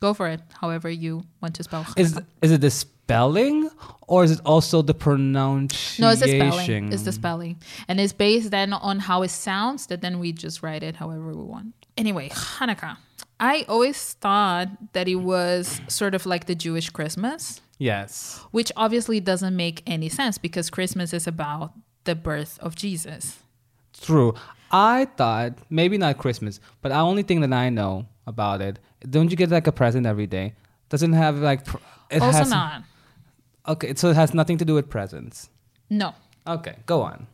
go 0.00 0.14
for 0.14 0.28
it, 0.28 0.40
however 0.60 0.90
you 0.90 1.22
want 1.40 1.54
to 1.56 1.62
spell. 1.62 1.86
is 1.96 2.18
is 2.42 2.52
it 2.52 2.60
the 2.60 2.70
spelling 2.70 3.68
or 4.06 4.24
is 4.24 4.30
it 4.32 4.40
also 4.44 4.82
the 4.82 4.94
pronunciation? 4.94 6.02
No, 6.02 6.10
it's 6.10 6.20
the 6.20 6.28
spelling. 6.28 6.92
It's 6.92 7.02
the 7.02 7.12
spelling. 7.12 7.56
And 7.88 8.00
it's 8.00 8.12
based 8.12 8.50
then 8.50 8.72
on 8.72 9.00
how 9.00 9.22
it 9.22 9.30
sounds 9.30 9.86
that 9.86 10.00
then 10.00 10.18
we 10.18 10.32
just 10.32 10.62
write 10.62 10.82
it 10.82 10.96
however 10.96 11.28
we 11.32 11.42
want. 11.42 11.74
Anyway, 11.96 12.28
Hanukkah. 12.30 12.96
I 13.38 13.64
always 13.68 14.12
thought 14.14 14.68
that 14.92 15.08
it 15.08 15.16
was 15.16 15.80
sort 15.88 16.14
of 16.14 16.26
like 16.26 16.44
the 16.46 16.54
Jewish 16.54 16.90
Christmas, 16.90 17.60
Yes. 17.78 18.40
which 18.50 18.70
obviously 18.76 19.18
doesn't 19.18 19.56
make 19.56 19.82
any 19.86 20.08
sense 20.10 20.36
because 20.38 20.68
Christmas 20.70 21.12
is 21.14 21.26
about 21.26 21.72
the 22.04 22.14
birth 22.14 22.58
of 22.60 22.74
Jesus. 22.76 23.38
True. 24.00 24.34
I 24.70 25.06
thought 25.16 25.58
maybe 25.68 25.98
not 25.98 26.18
Christmas, 26.18 26.60
but 26.82 26.90
the 26.90 26.96
only 26.98 27.22
thing 27.22 27.40
that 27.40 27.52
I 27.52 27.70
know 27.70 28.06
about 28.26 28.60
it, 28.60 28.78
don't 29.08 29.30
you 29.30 29.36
get 29.36 29.50
like 29.50 29.66
a 29.66 29.72
present 29.72 30.06
every 30.06 30.26
day? 30.26 30.54
Doesn't 30.88 31.12
have 31.12 31.38
like 31.38 31.64
pr- 31.64 31.78
it 32.10 32.22
also 32.22 32.38
has 32.38 32.50
not. 32.50 32.82
Okay, 33.66 33.94
so 33.94 34.10
it 34.10 34.16
has 34.16 34.32
nothing 34.34 34.58
to 34.58 34.64
do 34.64 34.74
with 34.74 34.88
presents. 34.88 35.50
No. 35.88 36.14
Okay, 36.46 36.76
go 36.86 37.02
on. 37.02 37.26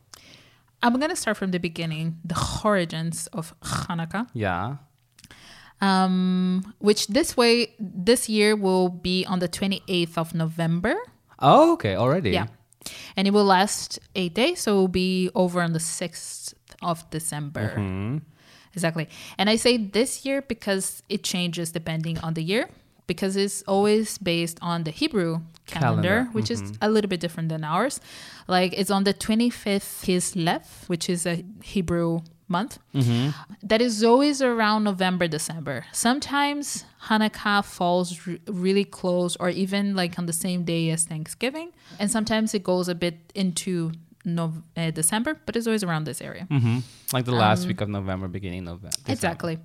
I'm 0.83 0.95
going 0.99 1.11
to 1.11 1.17
start 1.17 1.37
from 1.37 1.51
the 1.53 1.59
beginning, 1.59 2.19
the 2.25 2.37
origins 2.65 3.27
of 3.33 3.55
Hanukkah. 3.61 4.29
Yeah. 4.35 4.77
um, 5.81 6.75
which 6.79 7.07
this 7.09 7.37
way 7.37 7.75
this 7.79 8.29
year 8.29 8.57
will 8.57 8.89
be 8.89 9.25
on 9.27 9.39
the 9.41 9.49
28th 9.49 10.17
of 10.19 10.35
November. 10.35 10.95
Oh, 11.39 11.73
okay, 11.75 11.95
already. 11.97 12.31
Yeah, 12.31 12.47
and 13.17 13.29
it 13.29 13.33
will 13.33 13.45
last 13.45 13.99
eight 14.15 14.35
days, 14.35 14.61
so 14.61 14.73
it 14.73 14.77
will 14.77 14.89
be 14.89 15.31
over 15.35 15.61
on 15.61 15.73
the 15.73 15.79
6th 15.79 16.55
of 16.83 17.09
December. 17.11 17.75
Mm-hmm. 17.77 18.19
Exactly, 18.73 19.09
and 19.39 19.49
I 19.49 19.57
say 19.57 19.77
this 19.79 20.25
year 20.27 20.43
because 20.43 21.03
it 21.09 21.25
changes 21.25 21.73
depending 21.73 22.19
on 22.19 22.35
the 22.35 22.43
year. 22.43 22.69
Because 23.07 23.37
it's 23.37 23.63
always 23.69 24.19
based 24.19 24.59
on 24.61 24.83
the 24.83 24.91
Hebrew 24.91 25.39
calendar, 25.67 26.09
Calendar, 26.09 26.29
which 26.33 26.51
is 26.51 26.61
a 26.83 26.89
little 26.91 27.09
bit 27.09 27.21
different 27.21 27.49
than 27.51 27.63
ours. 27.63 28.01
Like 28.49 28.73
it's 28.77 28.91
on 28.91 29.05
the 29.05 29.15
25th 29.15 30.03
Kislev, 30.05 30.89
which 30.89 31.09
is 31.09 31.25
a 31.25 31.45
Hebrew 31.63 32.23
month 32.49 32.79
that 33.63 33.81
is 33.81 34.03
always 34.03 34.43
around 34.43 34.85
November, 34.85 35.29
December. 35.29 35.85
Sometimes 35.93 36.85
Hanukkah 37.05 37.65
falls 37.65 38.27
r- 38.27 38.39
really 38.49 38.85
close 38.85 39.37
or 39.37 39.51
even 39.51 39.95
like 39.95 40.19
on 40.19 40.27
the 40.27 40.33
same 40.33 40.65
day 40.65 40.91
as 40.91 41.05
Thanksgiving. 41.05 41.71
And 42.01 42.11
sometimes 42.11 42.55
it 42.55 42.63
goes 42.65 42.89
a 42.89 42.95
bit 42.95 43.19
into 43.37 43.93
Nov- 44.27 44.63
uh, 44.77 44.91
December, 44.91 45.41
but 45.47 45.57
it's 45.57 45.67
always 45.67 45.83
around 45.85 46.05
this 46.05 46.21
area. 46.21 46.47
Mm-hmm. 46.51 46.79
Like 47.15 47.25
the 47.25 47.33
last 47.33 47.67
week 47.67 47.81
of 47.81 47.89
November, 47.89 48.29
beginning 48.29 48.67
of 48.69 48.83
November. 48.83 48.97
Exactly. 49.09 49.59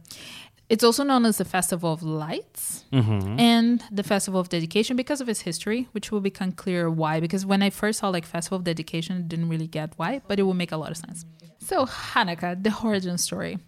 It's 0.70 0.86
also 0.86 1.03
known 1.03 1.25
as 1.25 1.38
the 1.38 1.44
Festival 1.44 1.91
of 1.91 2.01
Lights 2.01 2.86
Mm-hmm. 2.94 3.38
and 3.39 3.84
the 3.91 4.03
Festival 4.03 4.39
of 4.39 4.48
Dedication 4.48 4.96
because 4.96 5.20
of 5.20 5.27
its 5.27 5.41
history, 5.41 5.89
which 5.91 6.12
will 6.12 6.22
become 6.22 6.51
clear 6.53 6.89
why. 6.89 7.20
Because 7.20 7.46
when 7.46 7.62
I 7.62 7.70
first 7.70 8.00
saw 8.00 8.08
like 8.10 8.25
Festival 8.25 8.58
of 8.60 8.63
Dedication, 8.63 9.18
I 9.18 9.22
didn't 9.22 9.50
really 9.50 9.68
get 9.68 9.94
why, 9.98 10.22
but 10.30 10.39
it 10.39 10.44
will 10.44 10.53
make 10.53 10.72
a 10.72 10.77
lot 10.77 10.91
of 10.91 10.98
sense. 10.98 11.25
So 11.60 11.86
Hanukkah, 11.86 12.63
the 12.63 12.74
origin 12.84 13.18
story. 13.18 13.60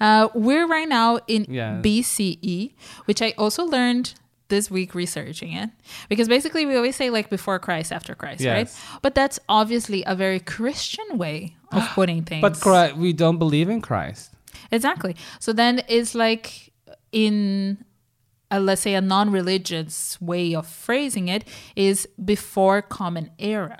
Uh, 0.00 0.28
we're 0.34 0.66
right 0.66 0.88
now 0.88 1.20
in 1.28 1.46
Yes. 1.48 1.82
BCE, 1.84 2.74
which 3.06 3.22
I 3.22 3.32
also 3.38 3.64
learned 3.64 4.14
this 4.54 4.66
week 4.78 4.90
researching 5.02 5.52
it 5.62 5.70
because 6.10 6.28
basically 6.36 6.62
we 6.70 6.74
always 6.80 6.96
say 7.00 7.08
like 7.18 7.28
before 7.38 7.58
Christ, 7.66 7.90
after 7.98 8.14
Christ, 8.22 8.40
Yes. 8.40 8.54
right? 8.56 8.68
But 9.04 9.12
that's 9.18 9.38
obviously 9.48 10.00
a 10.06 10.14
very 10.24 10.40
Christian 10.54 11.08
way 11.24 11.36
of 11.76 11.82
putting 11.98 12.20
things. 12.30 12.42
But 12.46 12.54
Chri- 12.64 12.96
we 13.04 13.10
don't 13.12 13.38
believe 13.44 13.68
in 13.74 13.80
Christ. 13.80 14.30
Exactly. 14.70 15.14
So 15.40 15.52
then 15.52 15.82
it's 15.96 16.14
like 16.14 16.72
in 17.12 17.78
a, 18.50 18.58
let's 18.60 18.82
say 18.82 18.94
a 18.94 19.00
non-religious 19.00 20.20
way 20.20 20.54
of 20.54 20.66
phrasing 20.66 21.26
it 21.28 21.42
is 21.76 22.08
before 22.32 22.82
common 22.82 23.30
era. 23.38 23.78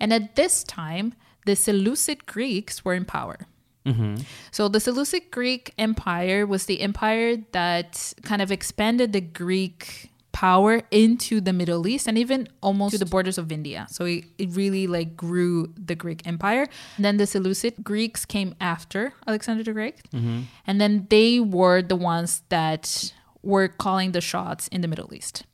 And 0.00 0.12
at 0.12 0.34
this 0.36 0.64
time, 0.64 1.14
the 1.46 1.54
Seleucid 1.56 2.26
Greeks 2.26 2.84
were 2.84 2.94
in 2.94 3.04
power. 3.04 3.38
Mm-hmm. 3.86 4.16
So 4.50 4.68
the 4.68 4.80
Seleucid 4.80 5.30
Greek 5.30 5.74
Empire 5.78 6.46
was 6.46 6.66
the 6.66 6.80
empire 6.80 7.36
that 7.52 8.14
kind 8.22 8.40
of 8.40 8.50
expanded 8.50 9.12
the 9.12 9.20
Greek 9.20 10.10
power 10.32 10.82
into 10.90 11.40
the 11.40 11.52
Middle 11.52 11.86
East 11.86 12.08
and 12.08 12.18
even 12.18 12.48
almost 12.60 12.92
to 12.92 12.98
the 12.98 13.06
borders 13.06 13.38
of 13.38 13.52
India. 13.52 13.86
So 13.88 14.04
it, 14.04 14.24
it 14.36 14.50
really 14.50 14.86
like 14.88 15.16
grew 15.16 15.72
the 15.76 15.94
Greek 15.94 16.26
Empire. 16.26 16.66
And 16.96 17.04
then 17.04 17.18
the 17.18 17.26
Seleucid 17.26 17.84
Greeks 17.84 18.24
came 18.24 18.54
after 18.60 19.14
Alexander 19.26 19.62
the 19.62 19.72
Great. 19.72 20.02
Mm-hmm. 20.10 20.40
And 20.66 20.80
then 20.80 21.06
they 21.08 21.38
were 21.38 21.82
the 21.82 21.96
ones 21.96 22.42
that 22.48 23.14
were 23.42 23.68
calling 23.68 24.10
the 24.12 24.20
shots 24.20 24.66
in 24.68 24.80
the 24.80 24.88
Middle 24.88 25.14
East. 25.14 25.44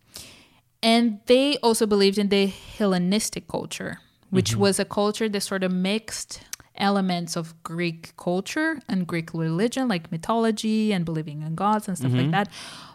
And 0.83 1.21
they 1.27 1.59
also 1.59 1.87
believed 1.87 2.17
in 2.17 2.31
the 2.31 2.47
Hellenistic 2.47 3.49
culture, 3.49 4.01
which 4.31 4.53
mm-hmm. 4.53 4.61
was 4.61 4.81
a 4.81 4.87
culture 4.87 5.29
that 5.29 5.43
sort 5.43 5.63
of 5.63 5.73
mixed 5.73 6.41
elements 6.81 7.37
of 7.37 7.55
Greek 7.63 8.17
culture 8.17 8.81
and 8.89 9.07
Greek 9.07 9.33
religion, 9.35 9.87
like 9.87 10.11
mythology 10.11 10.93
and 10.93 11.05
believing 11.05 11.43
in 11.43 11.55
gods 11.55 11.87
and 11.89 11.97
stuff 11.97 12.13
like 12.13 12.31
that, 12.31 12.49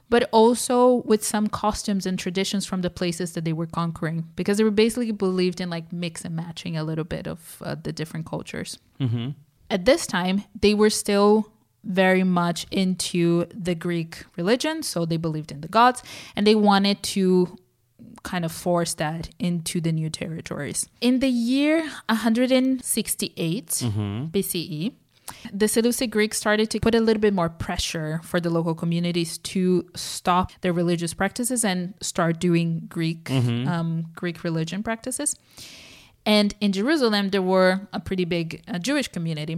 but 0.09 0.27
also 0.31 1.03
with 1.05 1.23
some 1.23 1.47
costumes 1.47 2.05
and 2.05 2.19
traditions 2.19 2.65
from 2.65 2.81
the 2.81 2.89
places 2.89 3.33
that 3.33 3.45
they 3.45 3.53
were 3.53 3.67
conquering, 3.67 4.25
because 4.35 4.57
they 4.57 4.63
were 4.63 4.71
basically 4.71 5.11
believed 5.11 5.61
in 5.61 5.69
like 5.69 5.93
mix 5.93 6.25
and 6.25 6.35
matching 6.35 6.75
a 6.75 6.83
little 6.83 7.05
bit 7.05 7.27
of 7.27 7.61
uh, 7.63 7.75
the 7.81 7.93
different 7.93 8.25
cultures. 8.25 8.77
At 9.69 9.85
this 9.85 10.05
time, 10.05 10.43
they 10.59 10.73
were 10.73 10.91
still 10.91 11.51
very 11.83 12.23
much 12.23 12.65
into 12.71 13.45
the 13.53 13.75
Greek 13.75 14.25
religion, 14.37 14.83
so 14.83 15.05
they 15.05 15.17
believed 15.17 15.51
in 15.51 15.61
the 15.61 15.67
gods, 15.67 16.03
and 16.35 16.45
they 16.45 16.55
wanted 16.55 17.01
to 17.03 17.55
kind 18.25 18.43
of 18.43 18.51
force 18.51 18.95
that 18.95 19.29
into 19.39 19.79
the 19.79 19.93
new 19.93 20.09
territories. 20.09 20.89
In 20.99 21.19
the 21.19 21.29
year 21.29 21.79
168 22.09 23.67
BCE, 24.33 24.55
E, 24.55 24.91
the 25.53 25.67
Seleucid 25.67 26.11
Greeks 26.11 26.37
started 26.37 26.69
to 26.71 26.79
put 26.79 26.93
a 26.93 26.99
little 26.99 27.21
bit 27.21 27.33
more 27.33 27.49
pressure 27.49 28.19
for 28.23 28.39
the 28.39 28.49
local 28.49 28.75
communities 28.75 29.37
to 29.53 29.87
stop 29.95 30.51
their 30.61 30.73
religious 30.73 31.13
practices 31.13 31.63
and 31.63 31.93
start 32.01 32.39
doing 32.39 32.81
Greek 32.89 33.31
um, 33.31 34.05
Greek 34.15 34.43
religion 34.43 34.83
practices. 34.83 35.35
And 36.25 36.53
in 36.59 36.71
Jerusalem, 36.71 37.29
there 37.29 37.41
were 37.41 37.87
a 37.93 37.99
pretty 37.99 38.25
big 38.25 38.61
uh, 38.67 38.79
Jewish 38.79 39.07
community 39.07 39.55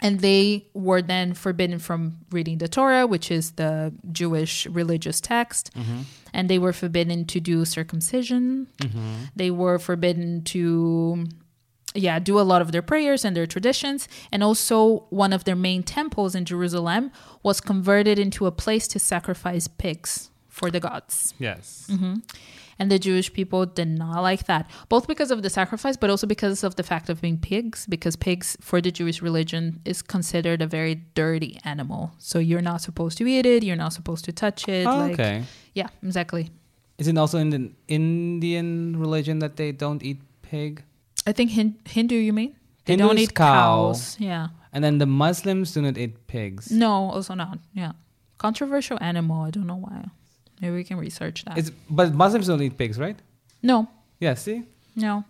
and 0.00 0.20
they 0.20 0.66
were 0.74 1.00
then 1.00 1.34
forbidden 1.34 1.78
from 1.78 2.18
reading 2.30 2.58
the 2.58 2.68
Torah, 2.68 3.06
which 3.06 3.30
is 3.30 3.52
the 3.52 3.92
Jewish 4.12 4.66
religious 4.66 5.20
text, 5.20 5.70
mm-hmm. 5.74 6.02
and 6.32 6.50
they 6.50 6.58
were 6.58 6.72
forbidden 6.72 7.24
to 7.26 7.40
do 7.40 7.64
circumcision. 7.64 8.68
Mm-hmm. 8.78 9.14
They 9.34 9.50
were 9.50 9.78
forbidden 9.78 10.42
to, 10.44 11.26
yeah, 11.94 12.18
do 12.18 12.38
a 12.38 12.42
lot 12.42 12.60
of 12.60 12.72
their 12.72 12.82
prayers 12.82 13.24
and 13.24 13.36
their 13.36 13.46
traditions, 13.46 14.06
and 14.30 14.42
also 14.42 15.06
one 15.10 15.32
of 15.32 15.44
their 15.44 15.56
main 15.56 15.82
temples 15.82 16.34
in 16.34 16.44
Jerusalem 16.44 17.10
was 17.42 17.60
converted 17.60 18.18
into 18.18 18.46
a 18.46 18.52
place 18.52 18.86
to 18.88 18.98
sacrifice 18.98 19.66
pigs 19.66 20.30
for 20.48 20.70
the 20.70 20.80
gods. 20.80 21.34
Yes. 21.38 21.88
Mm-hmm. 21.90 22.14
And 22.78 22.90
the 22.90 22.98
Jewish 22.98 23.32
people 23.32 23.64
did 23.64 23.88
not 23.88 24.20
like 24.20 24.44
that, 24.46 24.68
both 24.88 25.06
because 25.06 25.30
of 25.30 25.42
the 25.42 25.48
sacrifice, 25.48 25.96
but 25.96 26.10
also 26.10 26.26
because 26.26 26.62
of 26.62 26.76
the 26.76 26.82
fact 26.82 27.08
of 27.08 27.22
being 27.22 27.38
pigs, 27.38 27.86
because 27.86 28.16
pigs 28.16 28.56
for 28.60 28.82
the 28.82 28.90
Jewish 28.90 29.22
religion 29.22 29.80
is 29.84 30.02
considered 30.02 30.60
a 30.60 30.66
very 30.66 30.96
dirty 31.14 31.58
animal. 31.64 32.12
So 32.18 32.38
you're 32.38 32.60
not 32.60 32.82
supposed 32.82 33.16
to 33.18 33.26
eat 33.26 33.46
it, 33.46 33.62
you're 33.62 33.76
not 33.76 33.94
supposed 33.94 34.26
to 34.26 34.32
touch 34.32 34.68
it. 34.68 34.86
Oh, 34.86 34.98
like, 34.98 35.12
okay. 35.14 35.44
Yeah, 35.74 35.88
exactly. 36.02 36.50
Is 36.98 37.08
it 37.08 37.16
also 37.16 37.38
in 37.38 37.50
the 37.50 37.72
Indian 37.88 38.98
religion 38.98 39.38
that 39.40 39.56
they 39.56 39.72
don't 39.72 40.02
eat 40.02 40.20
pig? 40.42 40.82
I 41.26 41.32
think 41.32 41.50
Hin- 41.52 41.78
Hindu, 41.84 42.14
you 42.14 42.32
mean? 42.32 42.56
They 42.84 42.92
Hindus 42.92 43.08
don't 43.08 43.18
eat 43.18 43.34
cow. 43.34 43.86
cows. 43.88 44.16
Yeah. 44.20 44.48
And 44.72 44.84
then 44.84 44.98
the 44.98 45.06
Muslims 45.06 45.72
do 45.72 45.82
not 45.82 45.96
eat 45.98 46.26
pigs. 46.26 46.70
No, 46.70 47.10
also 47.10 47.34
not. 47.34 47.58
Yeah. 47.74 47.92
Controversial 48.38 48.98
animal. 49.00 49.42
I 49.42 49.50
don't 49.50 49.66
know 49.66 49.76
why. 49.76 50.10
Maybe 50.60 50.74
we 50.74 50.84
can 50.84 50.96
research 50.96 51.44
that. 51.44 51.58
It's, 51.58 51.70
but 51.90 52.14
Muslims 52.14 52.46
don't 52.46 52.62
eat 52.62 52.76
pigs, 52.78 52.98
right? 52.98 53.18
no, 53.62 53.88
Yeah, 54.20 54.34
see? 54.34 54.62
no. 54.94 55.24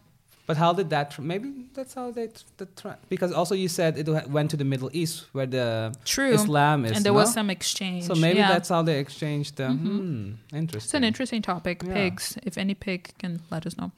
But 0.46 0.56
how 0.56 0.72
did 0.72 0.90
that? 0.90 1.10
Tr- 1.10 1.22
maybe 1.22 1.66
that's 1.74 1.94
how 1.94 2.12
they. 2.12 2.28
The 2.56 2.66
tra- 2.66 2.98
because 3.08 3.32
also 3.32 3.56
you 3.56 3.66
said 3.66 3.98
it 3.98 4.08
went 4.30 4.48
to 4.52 4.56
the 4.56 4.64
Middle 4.64 4.90
East 4.92 5.26
where 5.32 5.46
the 5.46 5.92
True. 6.04 6.30
Islam 6.30 6.84
is. 6.84 6.92
and 6.92 7.04
there 7.04 7.12
no? 7.12 7.18
was 7.18 7.32
some 7.32 7.50
exchange. 7.50 8.04
So 8.04 8.14
maybe 8.14 8.38
yeah. 8.38 8.52
that's 8.52 8.68
how 8.68 8.82
they 8.82 9.00
exchanged 9.00 9.56
the. 9.56 9.70
Hmm, 9.70 10.34
interesting. 10.52 10.86
It's 10.86 10.94
an 10.94 11.02
interesting 11.02 11.42
topic. 11.42 11.82
Yeah. 11.82 11.94
Pigs. 11.94 12.38
If 12.44 12.56
any 12.58 12.74
pig 12.74 13.10
can 13.18 13.40
let 13.50 13.66
us 13.66 13.76
know. 13.76 13.90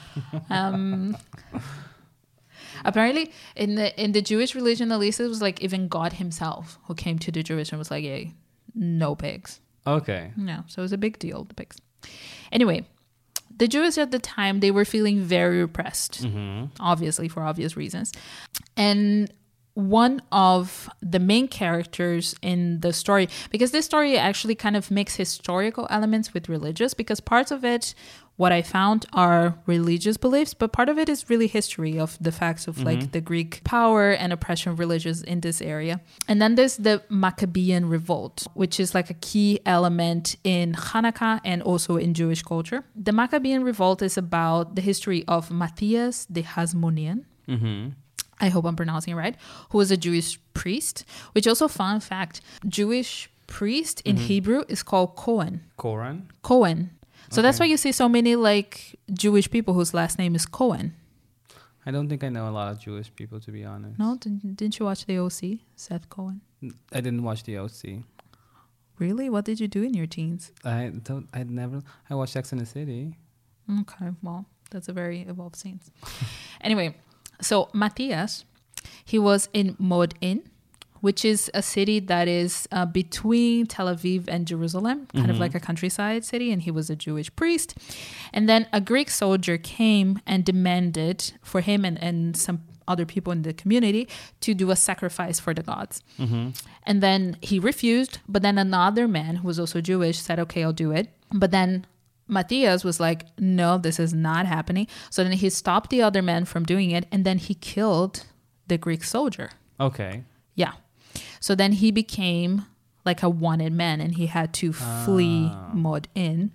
um, 0.50 1.14
apparently, 2.86 3.30
in 3.54 3.74
the 3.74 4.02
in 4.02 4.12
the 4.12 4.22
Jewish 4.22 4.54
religion, 4.54 4.92
at 4.92 4.98
least 4.98 5.20
it 5.20 5.28
was 5.28 5.42
like 5.42 5.60
even 5.60 5.88
God 5.88 6.14
Himself 6.14 6.78
who 6.84 6.94
came 6.94 7.18
to 7.18 7.30
the 7.30 7.42
Jewish 7.42 7.70
and 7.70 7.78
was 7.78 7.90
like, 7.90 8.04
"Hey, 8.04 8.32
no 8.74 9.14
pigs." 9.14 9.60
Okay. 9.86 10.32
No, 10.36 10.64
so 10.66 10.80
it 10.80 10.84
was 10.84 10.92
a 10.92 10.98
big 10.98 11.18
deal. 11.18 11.44
The 11.44 11.54
pigs. 11.54 11.76
Anyway, 12.50 12.86
the 13.56 13.68
Jews 13.68 13.98
at 13.98 14.10
the 14.10 14.18
time 14.18 14.60
they 14.60 14.70
were 14.70 14.84
feeling 14.84 15.20
very 15.20 15.60
repressed, 15.60 16.22
mm-hmm. 16.22 16.66
obviously 16.80 17.28
for 17.28 17.42
obvious 17.42 17.76
reasons, 17.76 18.12
and 18.76 19.32
one 19.74 20.20
of 20.30 20.90
the 21.00 21.18
main 21.18 21.48
characters 21.48 22.34
in 22.42 22.80
the 22.80 22.92
story 22.92 23.28
because 23.50 23.70
this 23.70 23.86
story 23.86 24.18
actually 24.18 24.54
kind 24.54 24.76
of 24.76 24.90
mix 24.90 25.16
historical 25.16 25.86
elements 25.88 26.34
with 26.34 26.48
religious 26.48 26.92
because 26.92 27.20
parts 27.20 27.50
of 27.50 27.64
it 27.64 27.94
what 28.42 28.50
I 28.50 28.60
found 28.60 29.06
are 29.12 29.54
religious 29.66 30.16
beliefs, 30.16 30.52
but 30.52 30.72
part 30.72 30.88
of 30.88 30.98
it 30.98 31.08
is 31.08 31.30
really 31.30 31.46
history 31.46 31.96
of 31.96 32.18
the 32.20 32.32
facts 32.32 32.66
of 32.66 32.82
like 32.82 32.98
mm-hmm. 32.98 33.12
the 33.12 33.20
Greek 33.20 33.62
power 33.62 34.10
and 34.10 34.32
oppression 34.32 34.72
of 34.72 34.80
religions 34.80 35.22
in 35.22 35.42
this 35.42 35.62
area. 35.62 36.00
And 36.26 36.42
then 36.42 36.56
there's 36.56 36.76
the 36.76 37.04
Maccabean 37.08 37.88
revolt, 37.88 38.48
which 38.54 38.80
is 38.80 38.96
like 38.96 39.10
a 39.10 39.18
key 39.30 39.60
element 39.64 40.34
in 40.42 40.72
Hanukkah 40.72 41.40
and 41.44 41.62
also 41.62 41.96
in 41.96 42.14
Jewish 42.14 42.42
culture. 42.42 42.82
The 42.96 43.12
Maccabean 43.12 43.62
revolt 43.62 44.02
is 44.02 44.18
about 44.18 44.74
the 44.74 44.82
history 44.82 45.24
of 45.28 45.52
Matthias 45.52 46.26
the 46.28 46.42
Hasmonean. 46.42 47.18
Mm-hmm. 47.48 47.90
I 48.40 48.48
hope 48.48 48.64
I'm 48.64 48.74
pronouncing 48.74 49.12
it 49.12 49.16
right, 49.24 49.36
who 49.70 49.78
was 49.78 49.92
a 49.92 49.96
Jewish 49.96 50.40
priest, 50.52 51.04
which 51.30 51.46
also 51.46 51.68
fun 51.68 52.00
fact, 52.00 52.40
Jewish 52.66 53.30
priest 53.46 54.00
in 54.00 54.16
mm-hmm. 54.16 54.24
Hebrew 54.24 54.64
is 54.66 54.82
called 54.82 55.14
Cohen. 55.14 55.62
Koran. 55.76 56.28
Cohen. 56.42 56.90
So 57.32 57.40
that's 57.40 57.58
why 57.58 57.64
you 57.64 57.78
see 57.78 57.92
so 57.92 58.10
many 58.10 58.36
like 58.36 58.98
Jewish 59.10 59.50
people 59.50 59.72
whose 59.72 59.94
last 59.94 60.18
name 60.18 60.34
is 60.34 60.44
Cohen. 60.44 60.94
I 61.86 61.90
don't 61.90 62.06
think 62.08 62.22
I 62.22 62.28
know 62.28 62.46
a 62.46 62.50
lot 62.50 62.70
of 62.70 62.78
Jewish 62.78 63.10
people, 63.14 63.40
to 63.40 63.50
be 63.50 63.64
honest. 63.64 63.98
No, 63.98 64.16
didn't, 64.20 64.54
didn't 64.54 64.78
you 64.78 64.84
watch 64.84 65.06
the 65.06 65.18
OC? 65.18 65.60
Seth 65.74 66.10
Cohen. 66.10 66.42
I 66.92 67.00
didn't 67.00 67.22
watch 67.22 67.42
the 67.44 67.56
OC. 67.56 68.04
Really? 68.98 69.30
What 69.30 69.46
did 69.46 69.60
you 69.60 69.66
do 69.66 69.82
in 69.82 69.94
your 69.94 70.06
teens? 70.06 70.52
I 70.62 70.92
don't. 71.02 71.26
I 71.32 71.44
never. 71.44 71.82
I 72.10 72.14
watched 72.14 72.34
Sex 72.34 72.52
in 72.52 72.58
the 72.58 72.66
City. 72.66 73.16
Okay, 73.80 74.10
well, 74.22 74.44
that's 74.70 74.88
a 74.88 74.92
very 74.92 75.22
evolved 75.22 75.56
scenes. 75.56 75.90
anyway, 76.60 76.94
so 77.40 77.70
Matthias, 77.72 78.44
he 79.04 79.18
was 79.18 79.48
in 79.54 79.74
Modin, 79.78 80.42
which 81.02 81.24
is 81.24 81.50
a 81.52 81.62
city 81.62 82.00
that 82.00 82.26
is 82.28 82.66
uh, 82.72 82.86
between 82.86 83.66
Tel 83.66 83.88
Aviv 83.94 84.24
and 84.28 84.46
Jerusalem, 84.46 85.08
kind 85.14 85.30
of 85.30 85.38
like 85.38 85.54
a 85.54 85.60
countryside 85.60 86.24
city, 86.24 86.50
and 86.52 86.62
he 86.62 86.70
was 86.70 86.88
a 86.88 86.96
Jewish 86.96 87.28
priest. 87.36 87.76
And 88.32 88.48
then 88.48 88.66
a 88.72 88.80
Greek 88.80 89.10
soldier 89.10 89.58
came 89.58 90.20
and 90.26 90.44
demanded 90.44 91.32
for 91.42 91.60
him 91.60 91.84
and, 91.84 92.02
and 92.02 92.36
some 92.36 92.62
other 92.86 93.04
people 93.04 93.32
in 93.32 93.42
the 93.42 93.52
community 93.52 94.08
to 94.40 94.54
do 94.54 94.70
a 94.70 94.76
sacrifice 94.76 95.38
for 95.40 95.52
the 95.52 95.62
gods. 95.62 96.02
And 96.84 97.02
then 97.02 97.36
he 97.42 97.58
refused, 97.58 98.18
but 98.28 98.42
then 98.42 98.56
another 98.56 99.06
man 99.08 99.36
who 99.36 99.46
was 99.48 99.58
also 99.58 99.80
Jewish 99.80 100.18
said, 100.18 100.38
okay, 100.38 100.62
I'll 100.64 100.72
do 100.72 100.92
it. 100.92 101.08
But 101.32 101.50
then 101.50 101.84
Matthias 102.28 102.84
was 102.84 103.00
like, 103.00 103.26
no, 103.38 103.76
this 103.76 103.98
is 103.98 104.14
not 104.14 104.46
happening. 104.46 104.86
So 105.10 105.24
then 105.24 105.32
he 105.32 105.50
stopped 105.50 105.90
the 105.90 106.02
other 106.02 106.22
man 106.22 106.44
from 106.44 106.64
doing 106.64 106.92
it, 106.92 107.06
and 107.10 107.24
then 107.24 107.38
he 107.38 107.54
killed 107.54 108.24
the 108.68 108.78
Greek 108.78 109.02
soldier. 109.02 109.50
Okay. 109.80 110.22
Yeah. 110.54 110.72
So 111.40 111.54
then 111.54 111.72
he 111.72 111.90
became 111.90 112.66
like 113.04 113.22
a 113.22 113.28
wanted 113.28 113.72
man 113.72 114.00
and 114.00 114.14
he 114.14 114.26
had 114.26 114.52
to 114.54 114.72
flee 114.72 115.50
Modin. 115.72 116.52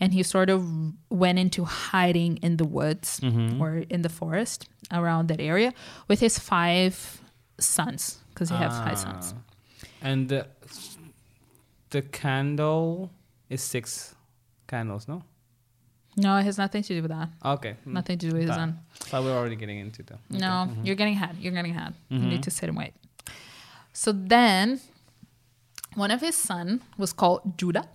And 0.00 0.12
he 0.14 0.22
sort 0.22 0.50
of 0.50 0.66
went 1.10 1.38
into 1.38 1.64
hiding 1.64 2.38
in 2.38 2.56
the 2.56 2.64
woods 2.64 3.20
or 3.60 3.84
in 3.88 4.02
the 4.02 4.08
forest 4.08 4.68
around 4.90 5.28
that 5.28 5.40
area 5.40 5.72
with 6.08 6.20
his 6.20 6.38
five 6.38 7.20
sons 7.58 8.18
because 8.34 8.48
he 8.50 8.56
has 8.56 8.72
five 8.78 8.98
sons. 8.98 9.34
Ah. 9.36 9.42
And 10.02 10.28
the, 10.28 10.46
the 11.90 12.02
candle 12.02 13.10
is 13.48 13.62
six 13.62 14.14
candles, 14.66 15.06
no? 15.08 15.22
No, 16.16 16.36
it 16.36 16.42
has 16.44 16.58
nothing 16.58 16.82
to 16.82 16.94
do 16.94 17.02
with 17.02 17.10
that. 17.10 17.28
Okay. 17.44 17.76
mm, 17.86 17.92
Nothing 17.92 18.18
to 18.18 18.26
do 18.28 18.32
with 18.32 18.42
his 18.42 18.50
that. 18.50 18.56
son. 18.56 18.78
So 19.06 19.22
we're 19.22 19.36
already 19.36 19.56
getting 19.56 19.78
into 19.78 20.02
that. 20.04 20.18
Okay. 20.30 20.38
No, 20.40 20.68
you're 20.82 20.96
getting 20.96 21.14
ahead. 21.14 21.36
You're 21.38 21.52
getting 21.52 21.74
ahead. 21.76 21.94
You 22.08 22.18
Mm-hmm. 22.18 22.28
need 22.30 22.42
to 22.44 22.50
sit 22.50 22.68
and 22.68 22.76
wait. 22.76 22.92
So 24.00 24.12
then 24.12 24.80
one 25.94 26.10
of 26.10 26.22
his 26.22 26.34
son 26.34 26.80
was 26.96 27.12
called 27.12 27.58
Judah. 27.58 27.86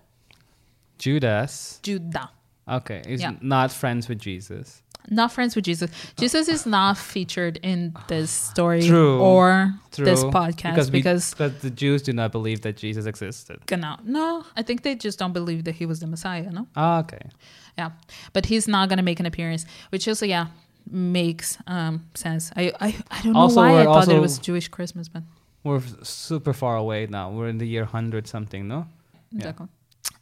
Judas. 0.98 1.80
Judah. 1.82 2.30
Okay. 2.68 3.02
he's 3.08 3.20
Yeah. 3.20 3.32
not 3.40 3.72
friends 3.72 4.08
with 4.08 4.20
Jesus. 4.20 4.82
Not 5.10 5.32
friends 5.32 5.56
with 5.56 5.64
Jesus. 5.64 5.90
Jesus 6.16 6.48
is 6.48 6.64
not 6.64 6.96
featured 6.96 7.58
in 7.60 7.92
this 8.06 8.30
story 8.30 8.82
True. 8.86 9.18
or 9.20 9.74
True. 9.90 10.04
this 10.04 10.22
podcast 10.22 10.74
because, 10.74 10.90
we- 10.92 10.98
because, 11.00 11.34
because 11.34 11.60
the 11.62 11.70
Jews 11.70 12.02
do 12.02 12.12
not 12.12 12.30
believe 12.30 12.60
that 12.60 12.76
Jesus 12.76 13.04
existed. 13.06 13.58
genau. 13.66 13.96
no, 14.04 14.44
I 14.56 14.62
think 14.62 14.82
they 14.82 14.94
just 14.94 15.18
don't 15.18 15.32
believe 15.32 15.64
that 15.64 15.74
he 15.74 15.86
was 15.86 15.98
the 15.98 16.06
Messiah, 16.06 16.50
no? 16.52 16.68
Ah, 16.76 17.00
okay. 17.00 17.30
Yeah. 17.76 17.90
But 18.32 18.46
he's 18.46 18.68
not 18.68 18.88
going 18.88 18.98
to 18.98 19.02
make 19.10 19.18
an 19.18 19.26
appearance, 19.26 19.66
which 19.90 20.06
also, 20.06 20.24
yeah, 20.26 20.46
makes 20.88 21.58
um, 21.66 22.06
sense. 22.14 22.52
I, 22.54 22.72
I, 22.80 22.88
I 23.10 23.22
don't 23.22 23.32
know 23.32 23.40
Also, 23.40 23.56
why 23.56 23.80
I 23.80 23.84
thought 23.84 24.08
it 24.08 24.20
was 24.20 24.38
Jewish 24.38 24.68
Christmas, 24.68 25.08
but 25.08 25.22
We're 25.66 25.82
super 26.02 26.52
far 26.62 26.76
away 26.84 27.00
now. 27.18 27.26
We're 27.36 27.48
in 27.54 27.58
the 27.58 27.66
year 27.74 27.82
100 27.84 28.26
something, 28.34 28.62
no? 28.74 28.86
Yeah. 29.32 29.52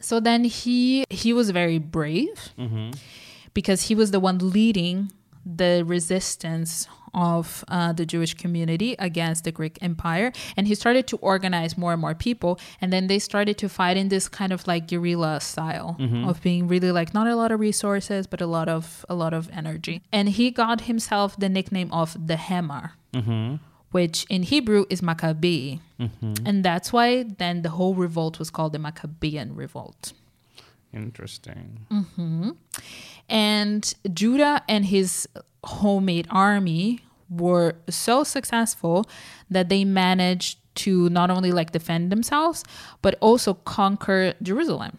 So 0.01 0.21
then 0.21 0.45
he 0.45 1.05
he 1.23 1.31
was 1.39 1.47
very 1.51 1.79
brave 1.79 2.39
Mm-hmm. 2.59 2.89
because 3.59 3.81
he 3.89 3.95
was 4.01 4.09
the 4.11 4.21
one 4.21 4.39
leading 4.59 4.97
the 5.61 5.73
resistance 5.87 6.89
of 7.13 7.65
uh, 7.69 7.93
the 7.93 8.05
Jewish 8.13 8.35
community 8.35 8.91
against 8.99 9.45
the 9.45 9.53
Greek 9.53 9.77
Empire, 9.81 10.33
and 10.57 10.67
he 10.67 10.75
started 10.75 11.05
to 11.13 11.17
organize 11.19 11.73
more 11.79 11.93
and 11.95 12.01
more 12.01 12.15
people, 12.29 12.53
and 12.81 12.89
then 12.93 13.07
they 13.07 13.21
started 13.21 13.57
to 13.59 13.69
fight 13.69 13.97
in 13.97 14.09
this 14.09 14.27
kind 14.29 14.53
of 14.53 14.67
like 14.67 14.89
guerrilla 14.91 15.41
style 15.41 15.91
of 16.29 16.43
being 16.43 16.67
really 16.67 16.91
like 16.99 17.15
not 17.15 17.27
a 17.29 17.37
lot 17.37 17.53
of 17.53 17.61
resources, 17.61 18.27
but 18.27 18.41
a 18.41 18.47
lot 18.57 18.69
of 18.69 19.05
a 19.09 19.15
lot 19.15 19.33
of 19.33 19.49
energy, 19.53 19.97
and 20.17 20.25
he 20.39 20.51
got 20.51 20.79
himself 20.91 21.37
the 21.39 21.49
nickname 21.49 21.91
of 21.93 22.09
the 22.31 22.37
Hammer 22.49 22.93
Mm-hmm. 23.13 23.57
Which 23.95 24.27
in 24.29 24.43
Hebrew 24.43 24.87
is 24.91 25.03
Maccabee. 25.03 25.79
Mm-hmm. 26.01 26.35
And 26.45 26.65
that's 26.65 26.93
why 26.93 27.23
then 27.23 27.63
the 27.63 27.71
whole 27.71 27.95
revolt 27.95 28.41
was 28.41 28.51
called 28.51 28.73
the 28.73 28.81
Maccabean 28.81 29.55
revolt. 29.55 30.13
Interesting. 30.93 31.87
And 33.29 33.95
Judah 34.13 34.63
and 34.69 34.85
his 34.87 35.29
homemade 35.63 36.27
army 36.29 37.05
were 37.31 37.77
so 37.89 38.25
successful 38.25 39.07
that 39.49 39.69
they 39.69 39.85
managed 39.85 40.59
to 40.83 41.09
not 41.11 41.31
only 41.31 41.53
like 41.53 41.71
defend 41.71 42.11
themselves, 42.11 42.65
but 43.01 43.17
also 43.21 43.55
conquer 43.55 44.35
Jerusalem. 44.43 44.99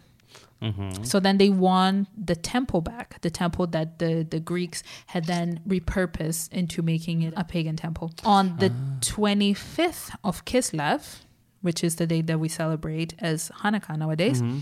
Mm-hmm. 0.62 1.04
So 1.04 1.20
then 1.20 1.38
they 1.38 1.50
won 1.50 2.06
the 2.16 2.34
temple 2.34 2.80
back, 2.80 3.20
the 3.20 3.30
temple 3.30 3.66
that 3.68 3.98
the, 3.98 4.26
the 4.28 4.40
Greeks 4.40 4.82
had 5.08 5.26
then 5.26 5.60
repurposed 5.68 6.52
into 6.52 6.80
making 6.82 7.22
it 7.22 7.34
a 7.36 7.44
pagan 7.44 7.76
temple. 7.76 8.12
On 8.24 8.56
the 8.56 8.70
25th 9.00 10.10
of 10.24 10.44
Kislev, 10.44 11.20
which 11.60 11.84
is 11.84 11.96
the 11.96 12.06
day 12.06 12.22
that 12.22 12.38
we 12.40 12.48
celebrate 12.48 13.14
as 13.18 13.50
Hanukkah 13.62 13.98
nowadays, 13.98 14.40
Mm-hmm. 14.40 14.60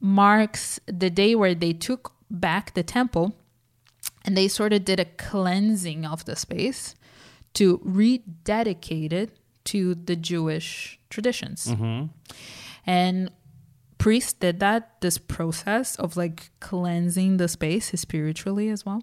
marks 0.00 0.80
the 0.86 1.10
day 1.10 1.34
where 1.34 1.54
they 1.54 1.72
took 1.72 2.12
back 2.30 2.74
the 2.74 2.82
temple 2.82 3.34
and 4.24 4.36
they 4.36 4.48
sort 4.48 4.72
of 4.72 4.84
did 4.84 4.98
a 4.98 5.04
cleansing 5.04 6.04
of 6.04 6.24
the 6.24 6.34
space 6.36 6.94
to 7.54 7.80
rededicate 7.84 9.12
it 9.12 9.36
to 9.64 9.94
the 9.94 10.16
Jewish 10.16 10.98
traditions. 11.08 11.66
Mm-hmm. 11.68 12.06
And 12.86 13.30
priests 14.04 14.34
did 14.34 14.60
that, 14.60 15.00
this 15.00 15.16
process 15.16 15.96
of 15.96 16.14
like 16.14 16.50
cleansing 16.60 17.38
the 17.38 17.48
space 17.48 17.90
spiritually 17.98 18.68
as 18.68 18.84
well. 18.84 19.02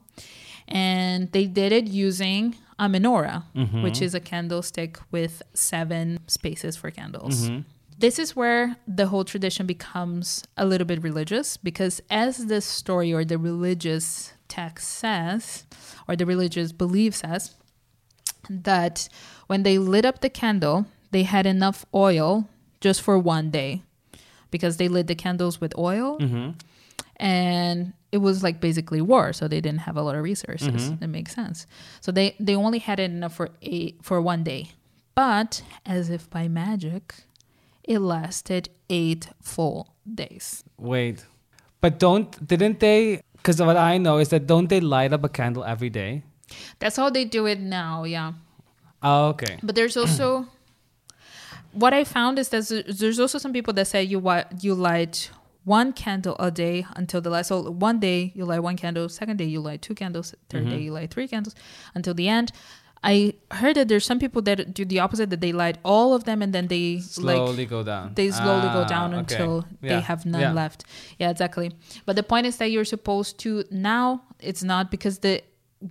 And 0.68 1.32
they 1.32 1.48
did 1.48 1.72
it 1.72 1.88
using 1.88 2.56
a 2.78 2.86
menorah, 2.86 3.46
mm-hmm. 3.56 3.82
which 3.82 4.00
is 4.00 4.14
a 4.14 4.20
candlestick 4.20 5.00
with 5.10 5.42
seven 5.56 6.20
spaces 6.28 6.76
for 6.78 6.92
candles. 6.92 7.50
Mm-hmm. 7.50 7.62
This 7.98 8.20
is 8.20 8.36
where 8.36 8.76
the 8.88 9.08
whole 9.08 9.26
tradition 9.26 9.66
becomes 9.66 10.44
a 10.56 10.68
little 10.68 10.86
bit 10.86 11.02
religious 11.02 11.58
because, 11.58 12.00
as 12.12 12.46
the 12.46 12.62
story 12.62 13.12
or 13.12 13.26
the 13.26 13.40
religious 13.40 14.34
text 14.50 14.88
says, 14.88 15.66
or 16.08 16.16
the 16.16 16.28
religious 16.28 16.72
belief 16.72 17.16
says, 17.16 17.56
that 18.48 19.10
when 19.48 19.64
they 19.64 19.80
lit 19.80 20.06
up 20.06 20.22
the 20.22 20.30
candle, 20.30 20.86
they 21.10 21.24
had 21.24 21.48
enough 21.48 21.88
oil 21.92 22.48
just 22.82 23.02
for 23.02 23.18
one 23.18 23.50
day 23.50 23.82
because 24.52 24.78
they 24.78 24.88
lit 24.88 25.08
the 25.08 25.16
candles 25.16 25.60
with 25.62 25.74
oil 25.78 26.18
Mm-hmm. 26.20 26.52
and 27.18 27.94
it 28.12 28.18
was 28.18 28.44
like 28.44 28.60
basically 28.60 29.02
war 29.02 29.34
so 29.34 29.48
they 29.48 29.62
didn't 29.62 29.82
have 29.82 29.98
a 29.98 30.02
lot 30.02 30.16
of 30.16 30.24
resources 30.24 30.68
Mm-hmm. 30.70 30.96
that 31.00 31.08
makes 31.08 31.34
sense 31.34 31.66
so 32.02 32.12
they 32.12 32.36
they 32.40 32.56
only 32.56 32.80
had 32.80 33.00
it 33.00 33.10
enough 33.12 33.36
for 33.36 33.50
eight 33.62 34.00
for 34.02 34.22
one 34.22 34.44
day 34.44 34.70
but 35.16 35.62
as 35.86 36.10
if 36.10 36.30
by 36.30 36.48
magic 36.48 37.16
it 37.84 38.00
lasted 38.00 38.70
eight 38.90 39.30
full 39.42 39.96
days 40.06 40.64
Wait. 40.78 41.26
But 41.82 41.98
don't, 41.98 42.30
didn't 42.46 42.80
they, 42.80 43.22
because 43.38 43.60
what 43.60 43.76
I 43.76 43.98
know 43.98 44.20
is 44.20 44.30
that 44.30 44.46
don't 44.46 44.70
they 44.70 44.80
light 44.80 45.14
up 45.14 45.24
a 45.24 45.30
candle 45.30 45.64
every 45.64 45.90
day? 45.90 46.22
that's 46.78 46.96
how 46.98 47.10
they 47.10 47.26
do 47.26 47.48
it 47.48 47.60
now 47.60 48.04
yeah 48.04 48.34
Oh, 49.04 49.30
okay. 49.30 49.58
But 49.64 49.74
there's 49.74 49.98
also 49.98 50.46
what 51.74 51.94
I 51.94 52.04
found 52.04 52.40
is 52.40 52.50
that 52.50 52.68
there's- 52.70 53.20
also 53.20 53.38
some 53.38 53.54
people 53.54 53.74
that 53.74 53.88
say 53.88 54.04
you 54.04 54.22
you 54.62 54.74
light 54.76 55.32
one 55.64 55.94
candle 55.94 56.36
a 56.40 56.50
day 56.50 56.86
until 56.96 57.22
the 57.22 57.30
last. 57.30 57.48
So 57.50 57.70
one 57.70 58.00
day 58.00 58.32
you 58.36 58.46
light 58.46 58.64
one 58.64 58.76
candle, 58.78 59.08
second 59.10 59.38
day 59.38 59.46
you 59.46 59.60
light 59.62 59.82
two 59.82 59.94
candles, 59.94 60.34
3rd 60.50 60.70
day 60.72 60.80
you 60.82 60.92
light 60.92 61.12
three 61.14 61.28
candles 61.28 61.56
until 61.94 62.14
the 62.14 62.28
end. 62.28 62.52
I 63.04 63.34
heard 63.52 63.76
that 63.78 63.88
there's 63.88 64.06
some 64.06 64.20
people 64.20 64.44
that 64.44 64.76
do 64.76 64.86
the 64.86 65.00
opposite 65.00 65.32
that 65.32 65.42
they 65.42 65.52
light 65.52 65.78
all 65.84 66.14
of 66.14 66.26
them 66.26 66.42
and 66.44 66.54
then 66.54 66.68
they 66.68 66.96
like 67.18 67.36
Slowly 67.38 67.66
go 67.66 67.82
down. 67.84 68.12
they 68.14 68.30
slowly 68.30 68.70
go 68.78 68.82
Ah, 68.84 68.88
down 68.88 69.14
okay. 69.14 69.20
until 69.20 69.66
Yeah. 69.82 69.96
they 69.96 70.02
have 70.02 70.24
none 70.26 70.42
Yeah. 70.42 70.54
left. 70.54 70.84
Yeah, 71.18 71.32
exactly. 71.32 71.72
But 72.06 72.16
the 72.16 72.22
point 72.24 72.46
is 72.46 72.58
that 72.58 72.70
you're 72.70 72.86
supposed 72.86 73.40
to 73.40 73.64
now 73.72 74.22
it's 74.40 74.64
not 74.64 74.92
because 74.92 75.20
the 75.20 75.42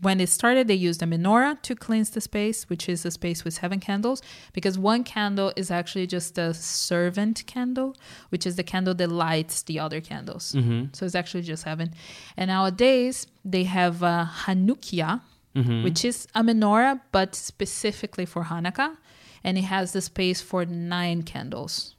when 0.03 0.20
it 0.20 0.29
started 0.29 0.68
they 0.68 0.74
used 0.74 1.03
a 1.03 1.07
menorah 1.07 1.61
to 1.62 1.74
cleanse 1.74 2.11
the 2.11 2.20
space, 2.20 2.68
which 2.70 2.88
is 2.88 3.05
a 3.05 3.11
space 3.11 3.44
with 3.44 3.55
seven 3.55 3.81
candles, 3.81 4.22
because 4.53 4.79
one 4.79 5.03
candle 5.03 5.53
is 5.57 5.70
actually 5.70 6.07
just 6.07 6.38
a 6.38 6.55
servant 6.55 7.44
candle, 7.46 7.96
which 8.29 8.46
is 8.46 8.55
the 8.55 8.62
candle 8.62 8.94
that 8.94 9.11
lights 9.11 9.62
the 9.62 9.81
other 9.81 10.00
candles. 10.00 10.53
Mm-hmm. 10.53 10.87
So 10.92 11.07
it's 11.07 11.16
actually 11.16 11.42
just 11.42 11.64
seven. 11.64 11.92
And 12.37 12.48
nowadays 12.48 13.26
they 13.44 13.64
have 13.64 14.03
uh, 14.03 14.26
Hanukkiah, 14.44 15.20
Mm-hmm. 15.57 15.83
which 15.83 16.05
is 16.05 16.29
a 16.37 16.44
menorah, 16.44 17.00
but 17.11 17.35
specifically 17.35 18.24
for 18.24 18.44
Hanukkah. 18.44 18.96
And 19.42 19.59
it 19.59 19.64
has 19.64 19.92
the 19.92 20.00
space 20.00 20.40
for 20.40 20.64
nine 20.64 21.24
candles. 21.24 21.96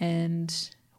And 0.00 0.52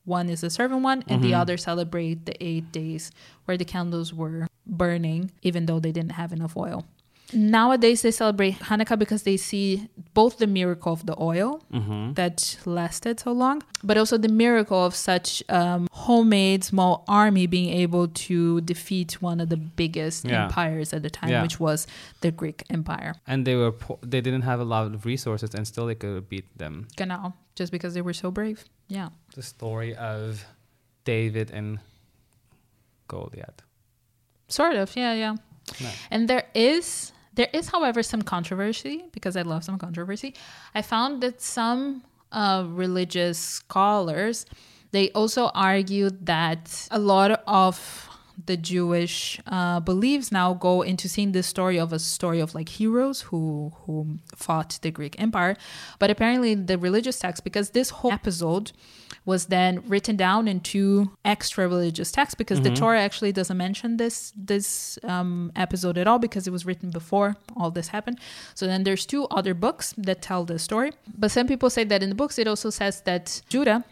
one 0.05 0.29
is 0.29 0.39
the 0.41 0.49
servant 0.49 0.81
one, 0.81 1.03
and 1.09 1.21
the 1.21 1.31
Mhm. 1.31 1.41
other 1.41 1.57
celebrate 1.57 2.25
the 2.25 2.41
eight 2.41 2.71
days 2.71 3.11
where 3.43 3.57
the 3.57 3.65
candles 3.65 4.13
were 4.13 4.47
burning, 4.65 5.31
even 5.41 5.65
though 5.65 5.79
they 5.79 5.91
didn't 5.91 6.13
have 6.13 6.31
enough 6.31 6.55
oil. 6.57 6.85
Nowadays, 7.31 8.01
they 8.01 8.09
celebrate 8.09 8.57
Hanukkah 8.57 8.97
because 8.97 9.21
they 9.21 9.37
see 9.37 9.87
both 10.15 10.39
the 10.39 10.47
miracle 10.47 10.93
of 10.93 11.05
the 11.05 11.15
oil 11.21 11.61
Mm-hmm. 11.71 12.13
that 12.13 12.57
lasted 12.65 13.19
so 13.19 13.31
long, 13.31 13.61
but 13.83 13.97
also 13.99 14.17
the 14.17 14.27
miracle 14.29 14.83
of 14.83 14.95
such 14.95 15.43
um, 15.47 15.87
homemade 15.91 16.63
small 16.63 17.03
army 17.07 17.45
being 17.45 17.69
able 17.69 18.07
to 18.07 18.61
defeat 18.61 19.21
one 19.21 19.39
of 19.39 19.49
the 19.49 19.57
biggest 19.57 20.25
Yeah. 20.25 20.45
empires 20.45 20.91
at 20.91 21.03
the 21.03 21.11
time, 21.11 21.29
Yeah. 21.29 21.43
which 21.43 21.59
was 21.59 21.85
the 22.21 22.31
Greek 22.31 22.63
Empire. 22.67 23.13
And 23.27 23.45
they 23.45 23.55
were 23.55 23.73
po- 23.73 23.99
they 24.01 24.21
didn't 24.21 24.41
have 24.41 24.59
a 24.59 24.65
lot 24.65 24.87
of 24.87 25.05
resources, 25.05 25.53
and 25.53 25.67
still 25.67 25.85
they 25.85 25.93
could 25.95 26.27
beat 26.29 26.45
them. 26.57 26.87
Genau, 26.97 27.33
just 27.53 27.71
because 27.71 27.93
they 27.93 28.01
were 28.01 28.13
so 28.13 28.31
brave. 28.31 28.65
Yeah. 28.87 29.09
The 29.35 29.43
story 29.43 29.93
of 29.95 30.45
David 31.05 31.51
and 31.51 31.77
Goliath. 33.07 33.61
Sort 34.49 34.75
of, 34.75 34.95
yeah, 34.95 35.13
yeah. 35.13 35.35
No. 35.79 35.89
And 36.11 36.27
there 36.27 36.47
is 36.53 37.13
there 37.33 37.49
is, 37.53 37.69
however, 37.69 38.03
some 38.03 38.21
controversy 38.21 39.05
because 39.13 39.37
I 39.37 39.43
love 39.43 39.63
some 39.63 39.77
controversy. 39.77 40.33
I 40.75 40.81
found 40.81 41.21
that 41.23 41.41
some 41.41 42.03
uh, 42.31 42.65
religious 42.67 43.37
scholars 43.39 44.45
they 44.91 45.11
also 45.11 45.51
argued 45.53 46.25
that 46.25 46.87
a 46.91 46.99
lot 46.99 47.43
of 47.47 48.08
the 48.45 48.57
Jewish 48.57 49.39
uh, 49.47 49.79
beliefs 49.79 50.31
now 50.31 50.53
go 50.53 50.81
into 50.81 51.09
seeing 51.09 51.31
this 51.31 51.47
story 51.47 51.79
of 51.79 51.91
a 51.93 51.99
story 51.99 52.39
of 52.39 52.55
like 52.55 52.69
heroes 52.69 53.21
who 53.21 53.73
who 53.85 54.19
fought 54.35 54.79
the 54.81 54.91
Greek 54.91 55.19
Empire, 55.19 55.55
but 55.99 56.09
apparently 56.09 56.55
the 56.55 56.77
religious 56.77 57.19
text 57.19 57.43
because 57.43 57.71
this 57.71 57.89
whole 57.89 58.11
episode 58.11 58.71
was 59.25 59.45
then 59.47 59.83
written 59.87 60.15
down 60.15 60.47
into 60.47 61.11
extra 61.25 61.67
religious 61.67 62.11
texts 62.11 62.35
because 62.35 62.61
the 62.61 62.73
Torah 62.73 63.01
actually 63.01 63.31
doesn't 63.31 63.57
mention 63.57 63.97
this 63.97 64.33
this 64.35 64.97
um, 65.03 65.51
episode 65.55 65.97
at 65.97 66.07
all 66.07 66.19
because 66.19 66.47
it 66.47 66.51
was 66.51 66.65
written 66.65 66.89
before 66.89 67.35
all 67.55 67.71
this 67.71 67.89
happened. 67.89 68.19
So 68.55 68.65
then 68.65 68.83
there's 68.83 69.05
two 69.05 69.25
other 69.25 69.53
books 69.53 69.93
that 69.97 70.21
tell 70.21 70.45
the 70.45 70.57
story, 70.59 70.93
but 71.17 71.31
some 71.31 71.47
people 71.47 71.69
say 71.69 71.83
that 71.83 72.01
in 72.01 72.09
the 72.09 72.15
books 72.15 72.39
it 72.39 72.47
also 72.47 72.69
says 72.69 73.01
that 73.01 73.41
Judah 73.49 73.83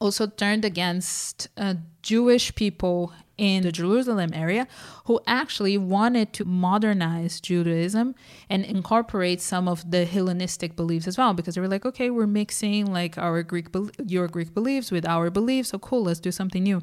also 0.00 0.26
turned 0.26 0.64
against 0.64 1.48
uh, 1.56 1.74
Jewish 2.02 2.54
people 2.54 3.12
in 3.38 3.62
the 3.62 3.72
Jerusalem 3.72 4.32
area 4.34 4.66
who 5.06 5.20
actually 5.26 5.78
wanted 5.78 6.32
to 6.34 6.44
modernize 6.44 7.40
Judaism 7.40 8.14
and 8.50 8.64
incorporate 8.64 9.40
some 9.40 9.68
of 9.68 9.90
the 9.90 10.04
Hellenistic 10.04 10.76
beliefs 10.76 11.06
as 11.06 11.16
well 11.16 11.32
because 11.32 11.54
they 11.54 11.60
were 11.60 11.68
like 11.68 11.86
okay 11.86 12.10
we're 12.10 12.26
mixing 12.26 12.92
like 12.92 13.16
our 13.16 13.42
Greek 13.42 13.72
bel 13.72 13.88
your 14.04 14.28
Greek 14.28 14.52
beliefs 14.52 14.90
with 14.90 15.06
our 15.06 15.30
beliefs 15.30 15.70
so 15.70 15.78
cool 15.78 16.02
let's 16.02 16.20
do 16.20 16.32
something 16.32 16.62
new. 16.62 16.82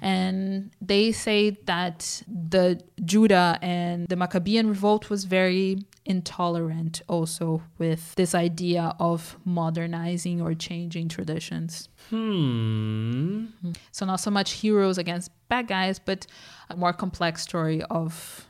And 0.00 0.70
they 0.80 1.12
say 1.12 1.50
that 1.66 2.22
the 2.26 2.80
Judah 3.04 3.58
and 3.62 4.08
the 4.08 4.16
Maccabean 4.16 4.68
revolt 4.68 5.10
was 5.10 5.24
very 5.24 5.78
intolerant 6.04 7.02
also 7.08 7.62
with 7.78 8.14
this 8.14 8.34
idea 8.34 8.94
of 8.98 9.36
modernizing 9.44 10.40
or 10.40 10.54
changing 10.54 11.08
traditions. 11.08 11.88
Hmm. 12.08 13.46
so 13.92 14.06
not 14.06 14.20
so 14.20 14.30
much 14.30 14.52
heroes 14.52 14.98
against 14.98 15.30
bad 15.50 15.66
guys, 15.68 15.98
but 15.98 16.26
a 16.70 16.76
more 16.76 16.94
complex 16.94 17.42
story 17.42 17.82
of 17.90 18.46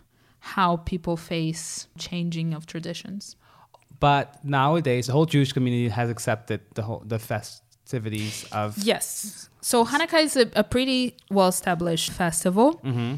how 0.54 0.76
people 0.76 1.16
face 1.16 1.88
changing 1.98 2.54
of 2.54 2.66
traditions. 2.66 3.36
But 3.98 4.42
nowadays, 4.44 5.06
the 5.08 5.12
whole 5.12 5.26
Jewish 5.26 5.52
community 5.52 5.88
has 5.88 6.08
accepted 6.08 6.60
the 6.74 6.82
whole 6.82 7.02
the 7.04 7.18
festivities 7.18 8.46
of. 8.52 8.78
Yes. 8.78 9.48
So 9.60 9.84
Hanukkah 9.84 10.22
is 10.22 10.36
a, 10.36 10.46
a 10.54 10.64
pretty 10.64 11.16
well 11.30 11.48
established 11.48 12.10
festival. 12.12 12.80
hmm 12.82 13.14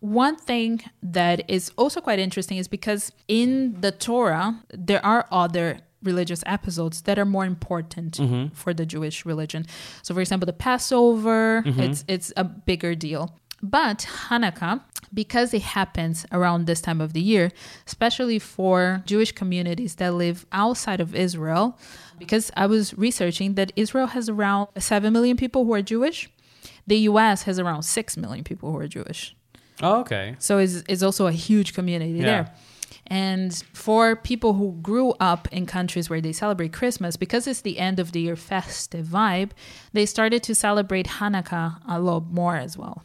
One 0.00 0.36
thing 0.36 0.82
that 1.16 1.48
is 1.48 1.70
also 1.76 2.00
quite 2.00 2.18
interesting 2.18 2.58
is 2.58 2.68
because 2.68 3.12
in 3.28 3.80
the 3.80 3.92
Torah, 3.92 4.60
there 4.88 5.02
are 5.12 5.22
other 5.30 5.80
religious 6.04 6.42
episodes 6.46 7.02
that 7.02 7.18
are 7.18 7.24
more 7.36 7.46
important 7.46 8.16
hmm 8.16 8.46
for 8.52 8.72
the 8.74 8.86
Jewish 8.86 9.24
religion. 9.26 9.66
So, 10.02 10.14
for 10.14 10.20
example, 10.20 10.46
the 10.46 10.52
Passover, 10.52 11.62
it's 11.66 12.04
it's 12.08 12.32
a 12.36 12.44
bigger 12.44 12.94
deal. 12.94 13.24
But 13.62 14.06
Hanukkah, 14.28 14.82
because 15.12 15.54
it 15.54 15.62
happens 15.62 16.26
around 16.30 16.66
this 16.66 16.80
time 16.82 17.00
of 17.00 17.12
the 17.14 17.20
year, 17.20 17.50
especially 17.86 18.38
for 18.38 19.02
Jewish 19.06 19.32
communities 19.32 19.94
that 19.96 20.12
live 20.14 20.44
outside 20.52 21.00
of 21.00 21.14
Israel, 21.14 21.78
because 22.18 22.50
I 22.56 22.66
was 22.66 22.92
researching 22.98 23.54
that 23.54 23.72
Israel 23.74 24.08
has 24.08 24.28
around 24.28 24.68
7 24.76 25.10
million 25.12 25.36
people 25.38 25.64
who 25.64 25.72
are 25.72 25.82
Jewish. 25.82 26.28
The 26.86 26.98
US 27.10 27.44
has 27.44 27.58
around 27.58 27.82
6 27.84 28.16
million 28.18 28.44
people 28.44 28.70
who 28.70 28.78
are 28.78 28.88
Jewish. 28.88 29.34
Oh, 29.82 30.00
okay. 30.00 30.36
So 30.38 30.58
it's, 30.58 30.82
it's 30.86 31.02
also 31.02 31.26
a 31.26 31.32
huge 31.32 31.72
community 31.74 32.12
Yeah. 32.18 32.24
there. 32.24 32.44
And 33.06 33.54
for 33.72 34.16
people 34.16 34.54
who 34.54 34.78
grew 34.80 35.12
up 35.20 35.48
in 35.52 35.66
countries 35.66 36.08
where 36.08 36.20
they 36.20 36.32
celebrate 36.32 36.72
Christmas, 36.72 37.16
because 37.16 37.46
it's 37.46 37.60
the 37.60 37.78
end 37.78 37.98
of 38.00 38.12
the 38.12 38.20
year 38.20 38.36
festive 38.36 39.06
vibe, 39.06 39.50
they 39.92 40.06
started 40.06 40.42
to 40.44 40.54
celebrate 40.54 41.06
Hanukkah 41.06 41.80
a 41.86 42.00
lot 42.00 42.26
more 42.30 42.56
as 42.56 42.78
well. 42.78 43.02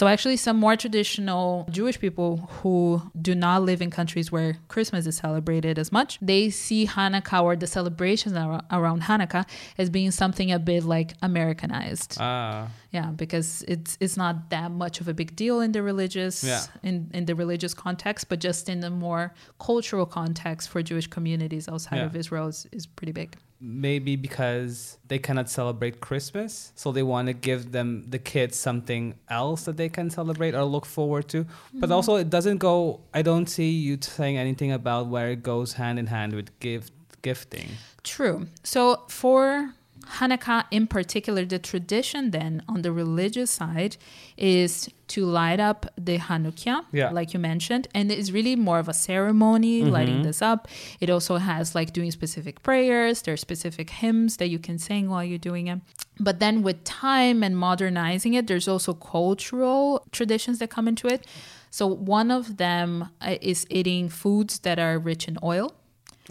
So 0.00 0.06
actually, 0.06 0.38
some 0.38 0.56
more 0.56 0.76
traditional 0.76 1.68
Jewish 1.70 2.00
people 2.00 2.38
who 2.62 3.02
do 3.20 3.34
not 3.34 3.64
live 3.64 3.82
in 3.82 3.90
countries 3.90 4.32
where 4.32 4.56
Christmas 4.68 5.06
is 5.06 5.18
celebrated 5.18 5.78
as 5.78 5.92
much, 5.92 6.18
they 6.22 6.48
see 6.48 6.86
Hanukkah 6.86 7.42
or 7.42 7.54
the 7.54 7.66
celebrations 7.66 8.34
ar- 8.34 8.64
around 8.70 9.02
Hanukkah 9.02 9.44
as 9.76 9.90
being 9.90 10.10
something 10.10 10.50
a 10.50 10.58
bit 10.58 10.84
like 10.84 11.12
Americanized. 11.20 12.16
Ah. 12.18 12.68
Yeah, 12.92 13.10
because 13.10 13.62
it's 13.68 13.98
it's 14.00 14.16
not 14.16 14.48
that 14.48 14.70
much 14.70 15.02
of 15.02 15.06
a 15.08 15.12
big 15.12 15.36
deal 15.36 15.60
in 15.60 15.72
the 15.72 15.82
religious 15.82 16.42
Yeah. 16.42 16.62
in, 16.82 17.10
in 17.12 17.26
the 17.26 17.34
religious 17.34 17.74
context, 17.74 18.30
but 18.30 18.40
just 18.40 18.70
in 18.70 18.80
the 18.80 18.88
more 18.88 19.34
cultural 19.58 20.06
context 20.06 20.70
for 20.70 20.80
Jewish 20.82 21.08
communities 21.08 21.68
outside 21.68 21.98
Yeah. 21.98 22.06
of 22.06 22.16
Israel 22.16 22.48
is, 22.48 22.66
is 22.72 22.86
pretty 22.86 23.12
big. 23.12 23.36
Maybe 23.60 24.16
because 24.16 24.98
they 25.08 25.18
cannot 25.18 25.50
celebrate 25.50 26.00
Christmas, 26.00 26.72
so 26.74 26.92
they 26.92 27.02
want 27.02 27.26
to 27.28 27.32
give 27.32 27.72
them 27.72 28.04
the 28.08 28.18
kids 28.18 28.58
something 28.58 29.14
else 29.28 29.64
that 29.64 29.76
they 29.76 29.88
can 29.88 30.10
celebrate 30.10 30.54
or 30.54 30.64
look 30.64 30.86
forward 30.86 31.28
to. 31.28 31.44
But 31.74 31.86
mm-hmm. 31.86 31.92
also, 31.92 32.16
it 32.16 32.30
doesn't 32.30 32.58
go. 32.58 33.00
I 33.12 33.22
don't 33.22 33.46
see 33.46 33.70
you 33.70 33.98
saying 34.00 34.38
anything 34.38 34.72
about 34.72 35.08
where 35.08 35.30
it 35.30 35.42
goes 35.42 35.74
hand 35.74 35.98
in 35.98 36.06
hand 36.06 36.32
with 36.34 36.58
gift 36.60 36.92
gifting. 37.22 37.68
True. 38.02 38.46
So 38.62 39.02
for 39.08 39.74
Hanukkah 40.18 40.64
in 40.70 40.86
particular, 40.86 41.44
the 41.44 41.58
tradition 41.58 42.30
then 42.30 42.62
on 42.68 42.82
the 42.82 42.92
religious 42.92 43.50
side 43.50 43.96
is 44.36 44.88
to 45.08 45.24
light 45.24 45.60
up 45.60 45.86
the 45.98 46.18
Hanukkiah, 46.18 46.84
Yeah. 46.92 47.10
like 47.10 47.34
you 47.34 47.40
mentioned, 47.40 47.88
and 47.94 48.10
it's 48.10 48.30
really 48.30 48.56
more 48.56 48.78
of 48.78 48.88
a 48.88 48.92
ceremony 48.94 49.82
lighting 49.82 50.20
Mhm. 50.20 50.24
this 50.24 50.40
up. 50.42 50.68
It 51.00 51.10
also 51.10 51.36
has 51.38 51.74
like 51.74 51.92
doing 51.92 52.10
specific 52.10 52.62
prayers, 52.62 53.22
there 53.22 53.34
are 53.34 53.36
specific 53.36 53.90
hymns 53.90 54.36
that 54.38 54.48
you 54.48 54.58
can 54.58 54.78
sing 54.78 55.08
while 55.10 55.24
you're 55.24 55.38
doing 55.38 55.66
it. 55.68 55.80
But 56.18 56.38
then 56.38 56.62
with 56.62 56.84
time 56.84 57.42
and 57.42 57.56
modernizing 57.56 58.34
it, 58.34 58.46
there's 58.46 58.68
also 58.68 58.92
cultural 58.94 60.04
traditions 60.12 60.58
that 60.58 60.70
come 60.70 60.86
into 60.88 61.08
it. 61.08 61.26
So 61.70 61.86
one 61.86 62.30
of 62.30 62.56
them 62.56 63.08
uh, 63.20 63.36
is 63.40 63.66
eating 63.70 64.08
foods 64.08 64.60
that 64.60 64.78
are 64.78 64.98
rich 64.98 65.28
in 65.28 65.38
oil. 65.42 65.72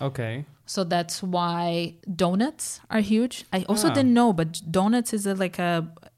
Okay. 0.01 0.45
So 0.73 0.83
that's 0.83 1.23
why 1.23 1.95
donuts 2.15 2.79
are 2.93 3.01
huge. 3.13 3.35
I 3.51 3.59
also 3.71 3.87
Ah. 3.89 3.93
didn't 3.97 4.13
know, 4.13 4.29
but 4.33 4.61
donuts 4.69 5.13
is 5.17 5.25
a, 5.25 5.33
like 5.33 5.57
a, 5.57 5.71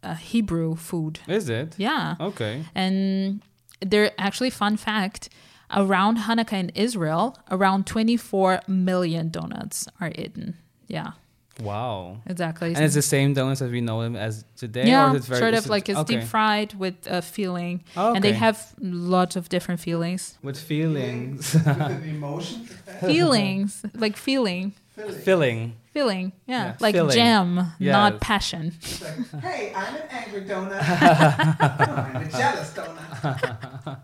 a 0.03 0.15
Hebrew 0.15 0.75
food. 0.75 1.13
Is 1.27 1.47
it? 1.49 1.69
Yeah. 1.77 2.15
Okay. 2.19 2.65
And 2.75 3.41
they're 3.89 4.11
actually, 4.17 4.49
fun 4.49 4.75
fact, 4.75 5.29
around 5.73 6.17
Hanukkah 6.27 6.59
in 6.65 6.69
Israel, 6.75 7.37
around 7.49 7.85
24 7.87 8.59
million 8.67 9.29
donuts 9.29 9.87
are 10.01 10.11
eaten. 10.15 10.57
Yeah. 10.87 11.11
Wow. 11.59 12.17
Exactly. 12.25 12.73
And 12.73 12.83
it's 12.85 12.95
the 12.95 13.01
same 13.01 13.33
donuts 13.33 13.61
as 13.61 13.69
we 13.71 13.81
know 13.81 14.01
them 14.01 14.15
as 14.15 14.45
today? 14.55 14.87
yeah, 14.87 15.11
or 15.11 15.15
is 15.17 15.25
very, 15.27 15.39
sort 15.39 15.53
of 15.53 15.65
it- 15.65 15.69
like 15.69 15.89
it's 15.89 15.99
okay. 15.99 16.15
deep 16.19 16.23
fried 16.23 16.73
with 16.75 16.95
a 17.07 17.21
filling, 17.21 17.83
Oh, 17.95 18.13
and 18.15 18.23
they 18.23 18.29
okay. 18.29 18.37
have 18.37 18.73
lots 18.79 19.35
of 19.35 19.49
different 19.49 19.79
feelings. 19.79 20.37
With 20.41 20.57
feelings. 20.59 21.53
With 21.53 21.67
an 21.67 22.03
emotion. 22.03 22.65
feelings, 23.01 23.83
like 23.93 24.17
feeling, 24.17 24.73
Filling. 24.95 25.13
Filling. 25.21 25.73
feeling, 25.93 26.31
yeah, 26.47 26.65
Yeah, 26.65 26.75
like 26.79 26.95
filling. 26.95 27.15
jam, 27.15 27.71
Yes. 27.79 27.93
not 27.93 28.21
passion. 28.21 28.73
It's 28.81 29.01
like, 29.01 29.41
hey, 29.43 29.73
I'm 29.75 29.95
an 29.95 30.01
angry 30.09 30.41
donut. 30.41 30.81
I'm 32.15 32.15
a 32.23 32.29
jealous 32.29 32.73
donut. 32.73 33.99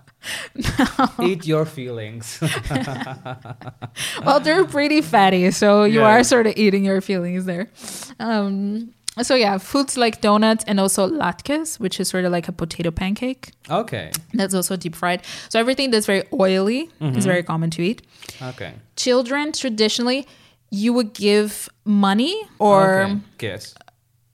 Eat 1.22 1.46
your 1.46 1.66
feelings. 1.66 2.40
well, 4.26 4.40
they're 4.40 4.66
pretty 4.66 5.02
fatty, 5.02 5.52
so 5.52 5.84
you 5.84 6.00
Yeah. 6.02 6.08
are 6.20 6.24
sort 6.24 6.48
of 6.48 6.54
eating 6.58 6.86
your 6.86 7.02
feelings 7.02 7.46
there. 7.46 7.70
Um, 8.20 8.94
so 9.22 9.34
yeah, 9.36 9.58
foods 9.58 9.98
like 9.98 10.22
donuts 10.22 10.64
and 10.68 10.80
also 10.80 11.10
latkes, 11.10 11.80
which 11.80 12.00
is 12.00 12.08
sort 12.08 12.26
of 12.26 12.32
like 12.32 12.48
a 12.48 12.52
potato 12.52 12.92
pancake. 12.92 13.52
okay. 13.70 14.12
That's 14.34 14.54
also 14.54 14.76
deep 14.76 14.96
fried. 14.96 15.22
So 15.50 15.60
everything 15.60 15.92
that's 15.92 16.06
very 16.06 16.24
oily 16.34 16.90
Mm-hmm. 17.02 17.18
is 17.18 17.26
very 17.26 17.44
common 17.44 17.70
to 17.72 17.82
eat. 17.82 18.02
Okay. 18.42 18.74
Children 18.96 19.52
traditionally, 19.54 20.28
you 20.70 20.94
would 20.94 21.14
give 21.14 21.70
money 21.86 22.36
or 22.60 23.02
okay. 23.02 23.18
Guess. 23.38 23.74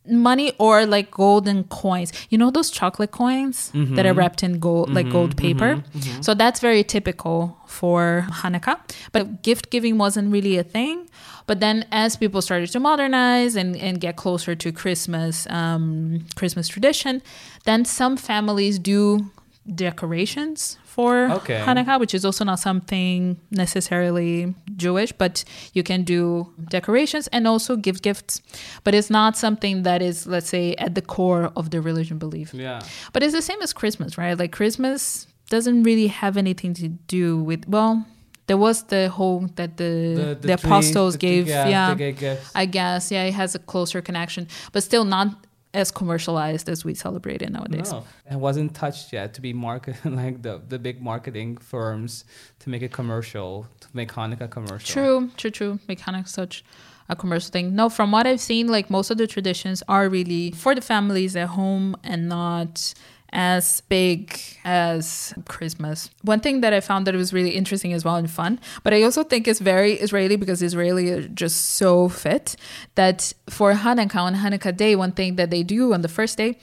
Money 0.05 0.53
or 0.57 0.85
like 0.85 1.11
golden 1.11 1.63
coins. 1.65 2.11
You 2.29 2.37
know 2.37 2.51
those 2.51 2.69
chocolate 2.69 3.11
coins 3.11 3.71
mm-hmm. 3.73 3.95
that 3.95 4.05
are 4.05 4.13
wrapped 4.13 4.43
in 4.43 4.59
gold, 4.59 4.93
like 4.93 5.05
mm-hmm. 5.05 5.13
gold 5.13 5.37
paper. 5.37 5.75
Mm-hmm. 5.75 6.21
So 6.21 6.33
that's 6.33 6.59
very 6.59 6.83
typical 6.83 7.57
for 7.67 8.25
Hanukkah. 8.29 8.79
But 9.11 9.41
gift 9.43 9.69
giving 9.69 9.97
wasn't 9.97 10.31
really 10.31 10.57
a 10.57 10.63
thing. 10.63 11.09
But 11.45 11.59
then 11.59 11.85
as 11.91 12.15
people 12.15 12.41
started 12.41 12.71
to 12.71 12.79
modernize 12.79 13.55
and, 13.55 13.75
and 13.75 13.99
get 13.99 14.15
closer 14.15 14.55
to 14.55 14.71
Christmas, 14.71 15.47
um, 15.49 16.25
Christmas 16.35 16.67
tradition, 16.67 17.21
then 17.65 17.85
some 17.85 18.15
families 18.15 18.79
do 18.79 19.31
decorations 19.67 20.77
for 20.85 21.29
Okay. 21.31 21.59
Hanukkah, 21.65 21.99
which 21.99 22.13
is 22.13 22.23
also 22.25 22.43
not 22.45 22.59
something 22.59 23.39
necessarily 23.51 24.53
Jewish, 24.75 25.11
but 25.11 25.43
you 25.73 25.83
can 25.83 26.03
do 26.03 26.51
decorations 26.69 27.27
and 27.27 27.47
also 27.47 27.75
give 27.75 28.01
gifts. 28.01 28.41
But 28.83 28.93
it's 28.93 29.09
not 29.09 29.37
something 29.37 29.83
that 29.83 30.01
is, 30.01 30.27
let's 30.27 30.49
say, 30.49 30.75
at 30.75 30.95
the 30.95 31.01
core 31.01 31.51
of 31.55 31.69
the 31.71 31.81
religion 31.81 32.17
belief. 32.17 32.53
Yeah. 32.53 32.81
But 33.13 33.23
it's 33.23 33.33
the 33.33 33.41
same 33.41 33.61
as 33.61 33.73
Christmas, 33.73 34.17
right? 34.17 34.37
Like 34.37 34.51
Christmas 34.51 35.27
doesn't 35.49 35.83
really 35.83 36.07
have 36.07 36.37
anything 36.37 36.73
to 36.75 36.87
do 37.07 37.37
with, 37.43 37.67
well, 37.67 38.05
there 38.47 38.57
was 38.57 38.83
the 38.83 39.09
whole 39.09 39.47
that 39.55 39.77
the 39.77 40.37
the, 40.41 40.47
tree- 40.47 40.53
apostles 40.53 41.13
the- 41.13 41.19
gave, 41.19 41.47
yeah, 41.47 41.67
yeah, 41.67 41.95
gave 41.95 42.17
gifts. 42.19 42.51
I 42.53 42.65
guess, 42.65 43.11
yeah, 43.11 43.23
it 43.23 43.33
has 43.33 43.55
a 43.55 43.59
closer 43.59 44.01
connection, 44.01 44.47
but 44.73 44.83
still 44.83 45.05
not 45.05 45.27
as 45.73 45.91
commercialized 45.91 46.69
as 46.69 46.85
we 46.85 46.93
celebrate 46.93 47.41
it 47.41 47.51
nowadays. 47.51 47.91
No, 47.91 48.03
it 48.29 48.37
wasn't 48.37 48.75
touched 48.75 49.11
yet 49.11 49.33
to 49.33 49.41
be 49.41 49.53
market 49.53 49.95
like 50.05 50.41
the 50.41 50.61
the 50.67 50.79
big 50.79 51.01
marketing 51.01 51.57
firms 51.57 52.25
to 52.59 52.69
make 52.69 52.81
it 52.81 52.91
commercial 52.91 53.67
to 53.79 53.87
make 53.93 54.11
Hanukkah 54.11 54.49
commercial. 54.49 54.79
True, 54.79 55.31
true, 55.37 55.51
true. 55.51 55.79
Make 55.87 55.99
Hanukkah 55.99 56.27
such 56.27 56.63
a 57.09 57.15
commercial 57.15 57.51
thing. 57.51 57.75
No, 57.75 57.89
from 57.89 58.11
what 58.11 58.27
I've 58.27 58.41
seen, 58.41 58.67
like 58.67 58.89
most 58.89 59.09
of 59.11 59.17
the 59.17 59.27
traditions 59.27 59.83
are 59.87 60.07
really 60.09 60.51
for 60.51 60.75
the 60.75 60.81
families 60.81 61.35
at 61.35 61.49
home 61.49 61.95
and 62.03 62.29
not 62.29 62.93
as 63.33 63.81
big 63.89 64.39
as 64.63 65.33
Christmas. 65.47 66.09
One 66.21 66.39
thing 66.39 66.61
that 66.61 66.71
I 66.71 66.79
found 66.79 67.07
that 67.07 67.15
was 67.15 67.33
really 67.33 67.49
interesting 67.49 67.91
as 67.91 68.05
well 68.05 68.15
and 68.15 68.29
fun, 68.29 68.59
but 68.83 68.93
I 68.93 69.01
also 69.01 69.23
think 69.23 69.47
it's 69.47 69.59
very 69.59 69.93
Israeli 69.93 70.35
because 70.35 70.61
Israeli 70.61 71.09
are 71.11 71.27
just 71.27 71.71
so 71.71 72.07
fit 72.07 72.55
that 72.95 73.33
for 73.49 73.73
Hanukkah 73.73 74.21
on 74.21 74.35
Hanukkah 74.35 74.77
day, 74.77 74.95
one 74.95 75.11
thing 75.11 75.35
that 75.35 75.49
they 75.49 75.63
do 75.63 75.93
on 75.93 76.01
the 76.01 76.07
first 76.07 76.37
day 76.37 76.57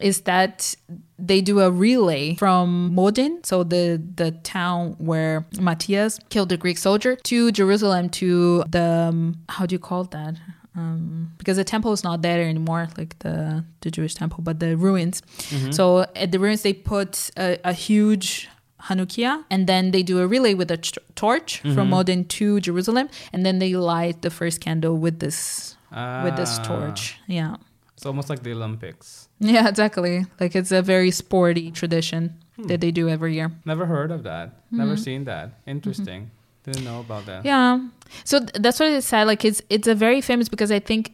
is 0.00 0.22
that 0.22 0.74
they 1.18 1.40
do 1.40 1.60
a 1.60 1.70
relay 1.70 2.34
from 2.36 2.94
Modin, 2.94 3.42
so 3.44 3.64
the 3.64 4.00
the 4.14 4.30
town 4.30 4.94
where 4.98 5.46
Matthias 5.60 6.18
killed 6.30 6.48
the 6.50 6.56
Greek 6.56 6.78
soldier, 6.78 7.16
to 7.16 7.50
Jerusalem 7.52 8.08
to 8.10 8.64
the 8.68 9.08
um, 9.10 9.36
how 9.48 9.66
do 9.66 9.74
you 9.74 9.78
call 9.78 10.04
that? 10.04 10.36
Um, 10.78 11.32
because 11.38 11.56
the 11.56 11.64
temple 11.64 11.92
is 11.92 12.02
not 12.04 12.22
there 12.22 12.40
anymore, 12.48 12.88
like 12.96 13.18
the 13.18 13.64
the 13.80 13.90
Jewish 13.90 14.14
temple, 14.14 14.40
but 14.48 14.60
the 14.60 14.76
ruins. 14.76 15.22
So 15.70 16.06
at 16.14 16.30
the 16.32 16.38
ruins, 16.38 16.62
they 16.62 16.72
put 16.72 17.30
a, 17.36 17.58
a 17.64 17.72
huge 17.72 18.48
Hanukkiah, 18.86 19.44
and 19.50 19.66
then 19.66 19.90
they 19.90 20.02
do 20.04 20.20
a 20.20 20.26
relay 20.26 20.54
with 20.54 20.70
a 20.70 20.76
t- 20.76 21.00
torch 21.14 21.60
from 21.74 21.90
Modin 21.90 22.24
to 22.38 22.60
Jerusalem, 22.60 23.08
and 23.32 23.44
then 23.44 23.58
they 23.58 23.74
light 23.74 24.22
the 24.22 24.30
first 24.30 24.60
candle 24.60 24.96
with 25.04 25.18
this 25.18 25.76
with 26.24 26.36
this 26.36 26.58
Ah, 26.58 26.62
torch. 26.68 27.18
Yeah. 27.26 27.56
It's 27.96 28.06
almost 28.06 28.28
like 28.30 28.42
the 28.44 28.52
Olympics. 28.52 29.28
Yeah, 29.40 29.68
exactly. 29.68 30.26
Like 30.40 30.54
it's 30.54 30.70
a 30.72 30.82
very 30.82 31.10
sporty 31.10 31.70
tradition 31.72 32.22
that 32.68 32.80
they 32.80 32.92
do 32.92 33.08
every 33.08 33.34
year. 33.34 33.50
Never 33.64 33.86
heard 33.86 34.10
of 34.12 34.22
that. 34.22 34.46
Never 34.70 34.96
seen 34.96 35.24
that. 35.24 35.46
Interesting. 35.66 36.30
Didn't 36.72 36.84
know 36.84 37.00
about 37.00 37.26
that. 37.26 37.38
Mm-hmm. 37.44 37.46
Yeah. 37.46 37.88
So 38.24 38.40
th- 38.40 38.52
that's 38.54 38.80
what 38.80 38.88
it 38.88 39.02
said. 39.02 39.24
Like 39.24 39.44
it's 39.44 39.62
it's 39.68 39.88
a 39.88 39.94
very 39.94 40.20
famous 40.20 40.48
because 40.48 40.70
I 40.70 40.80
think 40.80 41.12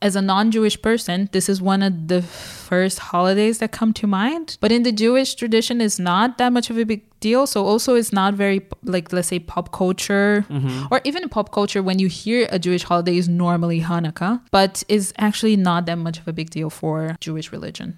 as 0.00 0.14
a 0.14 0.22
non-Jewish 0.22 0.80
person, 0.80 1.28
this 1.32 1.48
is 1.48 1.60
one 1.60 1.82
of 1.82 2.06
the 2.06 2.22
first 2.22 3.00
holidays 3.00 3.58
that 3.58 3.72
come 3.72 3.92
to 3.94 4.06
mind. 4.06 4.56
But 4.60 4.70
in 4.70 4.84
the 4.84 4.92
Jewish 4.92 5.34
tradition, 5.34 5.80
it's 5.80 5.98
not 5.98 6.38
that 6.38 6.52
much 6.52 6.70
of 6.70 6.78
a 6.78 6.84
big 6.84 7.02
deal. 7.18 7.48
So 7.48 7.66
also, 7.66 7.96
it's 7.96 8.12
not 8.12 8.34
very 8.34 8.64
like 8.84 9.12
let's 9.12 9.28
say 9.28 9.40
pop 9.40 9.72
culture 9.72 10.46
or 10.90 11.00
even 11.04 11.24
in 11.24 11.28
pop 11.28 11.50
culture. 11.52 11.82
When 11.82 11.98
you 11.98 12.08
hear 12.08 12.46
a 12.50 12.58
Jewish 12.58 12.84
holiday, 12.84 13.16
is 13.16 13.28
normally 13.28 13.80
Hanukkah, 13.80 14.40
but 14.52 14.84
is 14.88 15.12
actually 15.18 15.56
not 15.56 15.86
that 15.86 15.96
much 15.98 16.18
of 16.20 16.28
a 16.28 16.32
big 16.32 16.50
deal 16.50 16.70
for 16.70 17.16
Jewish 17.20 17.50
religion. 17.50 17.96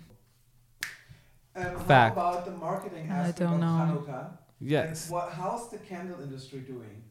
Um, 1.57 1.79
Fact. 1.81 2.17
How 2.17 2.31
about 2.31 2.45
the 2.47 2.53
marketing 2.53 3.11
I 3.11 3.33
don't 3.33 3.55
of 3.55 3.61
know. 3.61 4.05
Hanukkah? 4.07 4.40
Yes. 4.61 5.11
Like, 5.11 5.23
what, 5.25 5.33
how's 5.35 5.71
the 5.71 5.79
candle 5.79 6.21
industry 6.23 6.61
doing? 6.61 7.03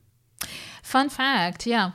Fun 0.83 1.09
fact, 1.09 1.65
yeah. 1.67 1.91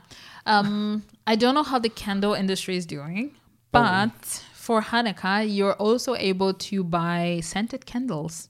Um, 0.46 1.04
I 1.26 1.36
don't 1.36 1.54
know 1.54 1.62
how 1.62 1.78
the 1.78 1.88
candle 1.88 2.34
industry 2.34 2.76
is 2.76 2.86
doing, 2.86 3.34
but 3.72 4.10
for 4.52 4.82
Hanukkah, 4.82 5.44
you're 5.48 5.74
also 5.74 6.14
able 6.16 6.54
to 6.54 6.84
buy 6.84 7.40
scented 7.42 7.86
candles, 7.86 8.48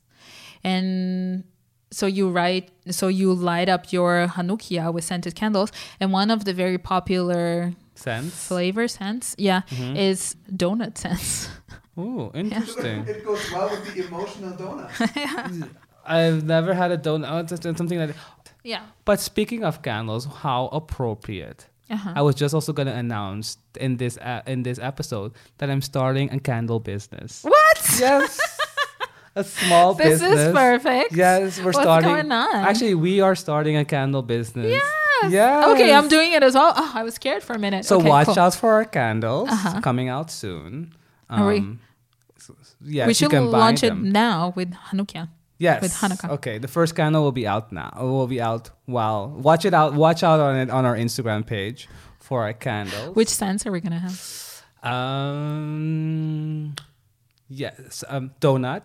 and 0.63 1.45
so 1.91 2.07
you 2.07 2.29
write, 2.31 2.71
so 2.91 3.09
you 3.09 3.33
light 3.33 3.69
up 3.69 3.93
your 3.93 4.27
Hanukkiah 4.27 4.93
with 4.93 5.05
scented 5.05 5.35
candles, 5.35 5.71
and 6.01 6.13
one 6.13 6.31
of 6.31 6.45
the 6.45 6.53
very 6.53 6.79
popular 6.79 7.73
Sense. 7.95 8.47
flavor 8.49 8.89
scents, 8.89 9.35
yeah, 9.39 9.63
Mm-hmm. 9.71 9.97
is 9.97 10.37
donut 10.51 10.99
scents. 10.99 11.49
oh 11.97 12.33
interesting. 12.35 13.05
it 13.09 13.25
goes 13.25 13.51
well 13.53 13.71
with 13.71 13.95
the 13.95 14.07
emotional 14.07 14.53
donut. 14.57 15.69
I've 16.07 16.45
never 16.45 16.75
had 16.75 16.91
a 16.91 16.99
donut. 16.99 17.53
or 17.53 17.77
something 17.77 17.99
like. 17.99 18.09
That. 18.11 18.53
Yeah. 18.63 18.83
But 19.05 19.21
speaking 19.21 19.65
of 19.65 19.83
candles, 19.83 20.27
how 20.27 20.69
appropriate. 20.73 21.67
Uh-huh. 21.91 22.13
I 22.17 22.23
was 22.23 22.35
just 22.35 22.55
also 22.55 22.73
going 22.73 22.87
to 22.89 22.95
announce 22.95 23.59
in 23.79 23.99
this 23.99 24.17
uh, 24.19 24.41
in 24.47 24.63
this 24.63 24.79
episode 24.79 25.33
that 25.59 25.69
I'm 25.71 25.83
starting 25.83 26.33
a 26.33 26.39
candle 26.41 26.81
business. 26.81 27.43
What? 27.43 27.97
Yes. 28.01 28.41
a 29.37 29.45
small 29.45 29.93
This 29.95 30.07
business. 30.21 30.31
This 30.31 30.47
is 30.49 30.53
perfect. 30.55 31.13
Yes, 31.13 31.59
we're 31.59 31.67
What's 31.67 31.79
starting. 31.81 32.09
going 32.09 32.33
on? 32.33 32.55
Actually, 32.55 32.95
we 32.95 33.21
are 33.21 33.35
starting 33.35 33.77
a 33.77 33.85
candle 33.85 34.23
business. 34.23 34.67
Yes. 34.71 34.83
Yes. 35.31 35.69
Okay, 35.75 35.93
I'm 35.93 36.09
doing 36.09 36.33
it 36.33 36.43
as 36.43 36.55
well. 36.55 36.73
Oh, 36.77 36.93
I 36.95 37.03
was 37.03 37.15
scared 37.15 37.43
for 37.43 37.53
a 37.55 37.59
minute. 37.59 37.85
So 37.85 37.99
Okay, 37.99 38.09
watch 38.09 38.27
cool. 38.29 38.39
out 38.41 38.55
for 38.55 38.73
our 38.73 38.85
candles 38.85 39.49
Uh-huh. 39.51 39.81
coming 39.81 40.09
out 40.09 40.31
soon. 40.31 40.93
Are 41.31 41.47
we- 41.49 41.59
Um, 41.59 41.81
Yes, 42.87 43.07
we 43.07 43.15
should 43.15 43.33
launch 43.33 43.83
it 43.83 43.95
now 43.97 44.53
with 44.55 44.73
Hanukkah. 44.91 45.29
Yes. 45.59 45.83
with 45.83 45.93
Hanukkah. 45.95 46.31
Okay, 46.31 46.59
the 46.59 46.69
first 46.69 46.95
candle 46.97 47.23
will 47.23 47.33
be 47.33 47.47
out 47.47 47.73
now. 47.73 47.93
It 47.99 48.03
will 48.03 48.27
be 48.27 48.41
out. 48.41 48.71
Wow. 48.87 49.27
Watch 49.27 49.65
it 49.65 49.73
out. 49.75 49.95
Watch 49.95 50.23
out 50.23 50.41
on 50.41 50.57
it 50.57 50.69
on 50.71 50.85
our 50.85 50.97
Instagram 50.97 51.47
page 51.47 51.89
for 52.19 52.43
our 52.43 52.53
candles. 52.53 53.15
Which 53.15 53.29
scents 53.29 53.65
are 53.67 53.73
we 53.73 53.81
gonna 53.81 53.99
have? 54.01 54.65
Um. 54.83 56.75
Yes. 57.49 58.05
Um. 58.09 58.33
Donut. 58.41 58.83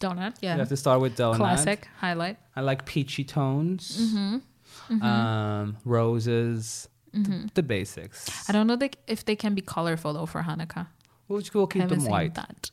Donut, 0.00 0.34
yeah. 0.40 0.54
You 0.54 0.58
have 0.60 0.68
to 0.68 0.76
start 0.76 1.00
with 1.00 1.16
donut. 1.16 1.36
Classic 1.36 1.88
highlight. 1.98 2.36
I 2.56 2.60
like 2.60 2.84
peachy 2.86 3.24
tones. 3.24 3.98
Mm-hmm. 4.00 5.02
Um. 5.02 5.76
Roses. 5.84 6.88
th- 7.12 7.50
the 7.54 7.62
basics. 7.62 8.48
I 8.48 8.52
don't 8.52 8.66
know 8.66 8.76
they, 8.76 8.90
if 9.06 9.24
they 9.24 9.36
can 9.36 9.54
be 9.54 9.60
colorful 9.62 10.12
though 10.14 10.26
for 10.26 10.42
Hanukkah. 10.42 10.86
We'll, 11.28 11.42
we'll 11.54 11.66
keep 11.66 11.88
them 11.88 12.04
white. 12.04 12.34
that. 12.34 12.70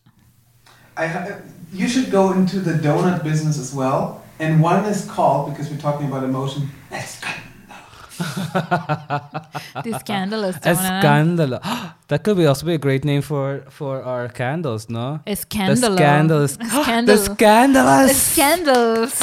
I 1.04 1.08
ha- 1.08 1.38
you 1.80 1.88
should 1.88 2.10
go 2.12 2.24
into 2.34 2.60
the 2.60 2.74
donut 2.74 3.24
business 3.24 3.58
as 3.58 3.74
well. 3.74 4.02
And 4.40 4.52
one 4.62 4.86
is 4.86 5.06
called, 5.06 5.50
because 5.52 5.70
we're 5.70 5.78
talking 5.88 6.08
about 6.08 6.24
emotion, 6.24 6.62
This 9.84 10.00
scandalous 10.00 10.56
donut. 10.64 11.00
scandal. 11.00 11.60
that 12.10 12.24
could 12.24 12.38
be 12.38 12.46
also 12.46 12.66
be 12.66 12.74
a 12.74 12.78
great 12.78 13.04
name 13.06 13.22
for 13.22 13.64
for 13.70 14.04
our 14.04 14.28
candles, 14.30 14.90
no? 14.90 15.20
It's 15.26 15.46
The 15.46 15.76
scandalous. 15.96 16.54
Scandal. 16.54 17.16
The 17.16 17.18
scandalous. 17.18 18.12
It's 18.12 18.20
scandals. 18.20 19.16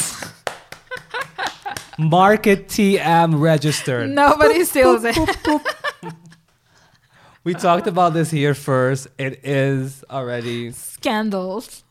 Market 1.99 2.67
TM 2.69 3.39
registered. 3.39 4.09
Nobody 4.09 4.63
steals 4.65 5.03
it. 5.03 5.17
We 7.47 7.53
talked 7.53 7.87
about 7.87 8.13
this 8.13 8.29
here 8.29 8.53
first. 8.53 9.07
It 9.17 9.39
is 9.45 10.03
already. 10.11 10.73
Scandals. 10.73 11.85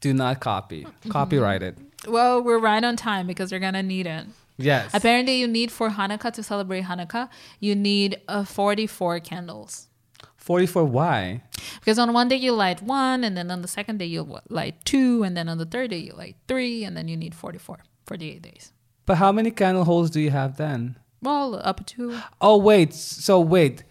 Do 0.00 0.14
not 0.14 0.38
copy. 0.38 0.86
Copyright 1.08 1.64
it. 1.64 1.76
Well, 2.06 2.40
we're 2.40 2.60
right 2.60 2.84
on 2.84 2.94
time 2.94 3.26
because 3.26 3.50
you're 3.50 3.58
gonna 3.58 3.82
need 3.82 4.06
it. 4.06 4.26
Yes. 4.56 4.94
Apparently, 4.94 5.40
you 5.40 5.48
need 5.48 5.72
for 5.72 5.90
Hanukkah 5.90 6.32
to 6.34 6.44
celebrate 6.44 6.84
Hanukkah, 6.84 7.28
you 7.58 7.74
need 7.74 8.20
uh, 8.28 8.44
44 8.44 9.18
candles. 9.18 9.88
44 10.36 10.84
why? 10.84 11.42
Because 11.80 11.98
on 11.98 12.12
one 12.12 12.28
day 12.28 12.36
you 12.36 12.52
light 12.52 12.80
one, 12.80 13.24
and 13.24 13.36
then 13.36 13.50
on 13.50 13.62
the 13.62 13.68
second 13.68 13.98
day 13.98 14.06
you 14.06 14.38
light 14.48 14.76
two, 14.84 15.24
and 15.24 15.36
then 15.36 15.48
on 15.48 15.58
the 15.58 15.66
third 15.66 15.90
day 15.90 15.98
you 15.98 16.12
light 16.12 16.36
three, 16.46 16.84
and 16.84 16.96
then 16.96 17.08
you 17.08 17.16
need 17.16 17.34
44 17.34 17.80
48 18.06 18.42
days. 18.42 18.72
But 19.06 19.16
how 19.16 19.32
many 19.32 19.50
candle 19.50 19.86
holes 19.86 20.08
do 20.08 20.20
you 20.20 20.30
have 20.30 20.56
then? 20.56 20.94
Well, 21.20 21.60
up 21.64 21.84
to. 21.86 22.20
Oh 22.40 22.58
wait, 22.58 22.94
so 22.94 23.40
wait. 23.40 23.82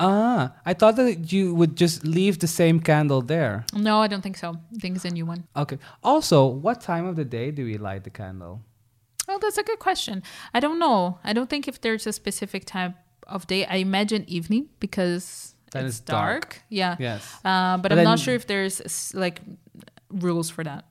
Ah, 0.00 0.52
I 0.64 0.74
thought 0.74 0.96
that 0.96 1.32
you 1.32 1.54
would 1.54 1.76
just 1.76 2.04
leave 2.04 2.38
the 2.38 2.46
same 2.46 2.78
candle 2.80 3.20
there. 3.20 3.64
No, 3.74 4.00
I 4.00 4.06
don't 4.06 4.22
think 4.22 4.36
so. 4.36 4.50
I 4.74 4.78
think 4.78 4.96
it's 4.96 5.04
a 5.04 5.10
new 5.10 5.26
one. 5.26 5.44
Okay. 5.56 5.78
Also, 6.04 6.46
what 6.46 6.80
time 6.80 7.04
of 7.06 7.16
the 7.16 7.24
day 7.24 7.50
do 7.50 7.64
we 7.64 7.78
light 7.78 8.04
the 8.04 8.10
candle? 8.10 8.60
Well, 9.26 9.38
that's 9.40 9.58
a 9.58 9.62
good 9.62 9.78
question. 9.80 10.22
I 10.54 10.60
don't 10.60 10.78
know. 10.78 11.18
I 11.24 11.32
don't 11.32 11.50
think 11.50 11.66
if 11.68 11.80
there's 11.80 12.06
a 12.06 12.12
specific 12.12 12.64
time 12.64 12.94
of 13.26 13.46
day. 13.46 13.66
I 13.66 13.76
imagine 13.76 14.24
evening 14.28 14.68
because 14.80 15.54
Then 15.72 15.84
it's, 15.86 15.96
it's 15.98 16.04
dark. 16.04 16.40
dark. 16.42 16.62
Yeah. 16.70 16.96
Yes. 16.98 17.34
Uh, 17.44 17.76
but, 17.76 17.90
But 17.90 17.98
I'm 17.98 18.04
not 18.04 18.18
sure 18.20 18.34
if 18.34 18.46
there's 18.46 19.12
like 19.14 19.42
rules 20.10 20.48
for 20.48 20.62
that. 20.64 20.84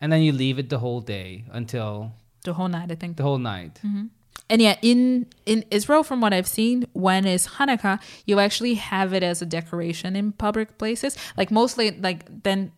And 0.00 0.12
then 0.12 0.20
you 0.22 0.32
leave 0.32 0.58
it 0.58 0.68
the 0.68 0.78
whole 0.78 1.00
day 1.00 1.44
until 1.52 2.12
The 2.44 2.52
whole 2.52 2.68
night, 2.68 2.90
I 2.92 2.96
think. 2.96 3.16
the 3.16 3.22
whole 3.22 3.38
night. 3.38 3.80
And 4.50 4.60
yeah, 4.60 4.76
in 4.82 5.26
in 5.46 5.64
Israel, 5.70 6.02
from 6.02 6.20
what 6.20 6.32
I've 6.32 6.48
seen, 6.48 6.86
when 6.92 7.26
it's 7.26 7.46
Hanukkah, 7.56 8.00
you 8.26 8.38
actually 8.38 8.74
have 8.74 9.12
it 9.14 9.22
as 9.22 9.40
a 9.42 9.46
decoration 9.46 10.14
in 10.16 10.32
public 10.32 10.78
places. 10.78 11.16
Like 11.36 11.50
mostly, 11.50 11.92
like 11.92 12.26
then 12.42 12.72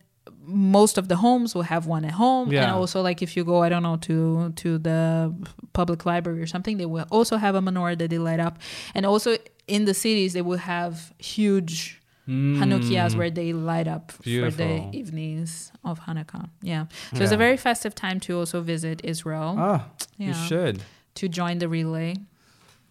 most 0.47 0.97
of 0.97 1.07
the 1.07 1.15
homes 1.17 1.55
will 1.55 1.63
have 1.63 1.87
one 1.87 2.05
at 2.05 2.11
home, 2.13 2.49
and 2.65 2.71
also 2.71 3.01
like 3.01 3.21
if 3.21 3.35
you 3.35 3.43
go, 3.43 3.63
I 3.63 3.69
don't 3.69 3.83
know, 3.83 3.97
to 3.97 4.51
to 4.55 4.77
the 4.77 5.33
public 5.73 6.05
library 6.05 6.41
or 6.41 6.47
something, 6.47 6.77
they 6.77 6.85
will 6.85 7.07
also 7.11 7.37
have 7.37 7.55
a 7.55 7.61
menorah 7.61 7.97
that 7.97 8.09
they 8.09 8.19
light 8.19 8.39
up, 8.39 8.59
and 8.93 9.05
also 9.05 9.37
in 9.67 9.85
the 9.85 9.93
cities 9.93 10.33
they 10.33 10.41
will 10.43 10.59
have 10.59 11.13
huge. 11.17 12.01
Hanukkiahs 12.27 13.15
where 13.15 13.29
they 13.29 13.53
light 13.53 13.87
up 13.87 14.11
for 14.11 14.23
Mm. 14.23 14.57
The 14.57 14.97
evenings 14.97 15.71
of 15.83 15.99
Hanukkah. 16.07 16.49
Yeah. 16.63 16.85
So 17.13 17.21
it's 17.23 17.31
a 17.31 17.37
very 17.37 17.55
festive 17.57 17.93
time 17.93 18.19
to 18.21 18.39
also 18.39 18.61
visit 18.61 19.01
Israel 19.03 19.55
Oh, 19.59 19.81
Yeah. 20.17 20.27
you 20.29 20.33
should. 20.33 20.81
To 21.15 21.27
join 21.27 21.57
the 21.59 21.67
relay 21.69 22.15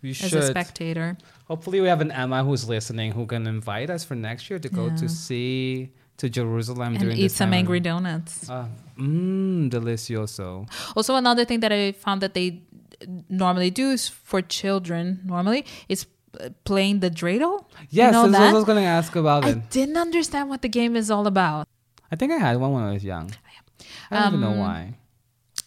You 0.02 0.10
as 0.10 0.16
should. 0.16 0.34
a 0.34 0.46
spectator. 0.46 1.16
Hopefully, 1.48 1.80
we 1.80 1.88
have 1.88 2.00
an 2.00 2.10
Emma 2.10 2.42
who's 2.44 2.68
listening 2.68 3.12
who 3.12 3.26
can 3.26 3.46
invite 3.46 3.90
us 3.90 4.04
for 4.04 4.14
next 4.14 4.48
year 4.50 4.58
to 4.58 4.68
go 4.68 4.86
Yeah. 4.86 4.96
to 4.96 5.08
see 5.08 5.90
to 6.16 6.28
Jerusalem 6.30 6.94
and 6.94 7.00
during 7.02 7.16
eat 7.18 7.32
some 7.32 7.50
time. 7.50 7.58
angry 7.60 7.80
donuts. 7.80 8.48
Ah, 8.48 8.68
mmm, 8.96 9.68
delicioso. 9.70 10.68
Also, 10.96 11.16
another 11.16 11.44
thing 11.44 11.60
that 11.60 11.72
I 11.72 11.92
found 11.92 12.20
that 12.22 12.34
they 12.34 12.62
normally 13.28 13.70
do 13.70 13.90
is 13.90 14.08
for 14.08 14.40
children. 14.40 15.20
Normally, 15.26 15.64
is 15.88 16.06
uh, 16.40 16.50
playing 16.64 17.00
the 17.00 17.10
dreidel. 17.10 17.64
Yes, 17.90 18.12
know 18.12 18.22
that's 18.22 18.32
what 18.32 18.38
that? 18.38 18.50
I 18.50 18.52
was 18.54 18.64
going 18.64 18.78
to 18.78 18.88
ask 18.88 19.14
about 19.16 19.44
I 19.44 19.50
it. 19.50 19.70
didn't 19.70 19.96
understand 19.96 20.48
what 20.48 20.62
the 20.62 20.68
game 20.68 20.94
is 20.96 21.10
all 21.10 21.26
about. 21.26 21.66
I 22.12 22.16
think 22.16 22.30
I 22.32 22.38
had 22.38 22.56
one 22.58 22.72
when 22.72 22.84
I 22.84 22.92
was 22.92 23.04
young. 23.04 23.32
I 24.10 24.20
don't 24.20 24.28
even 24.28 24.40
know 24.40 24.50
Um, 24.52 24.58
why. 24.58 24.94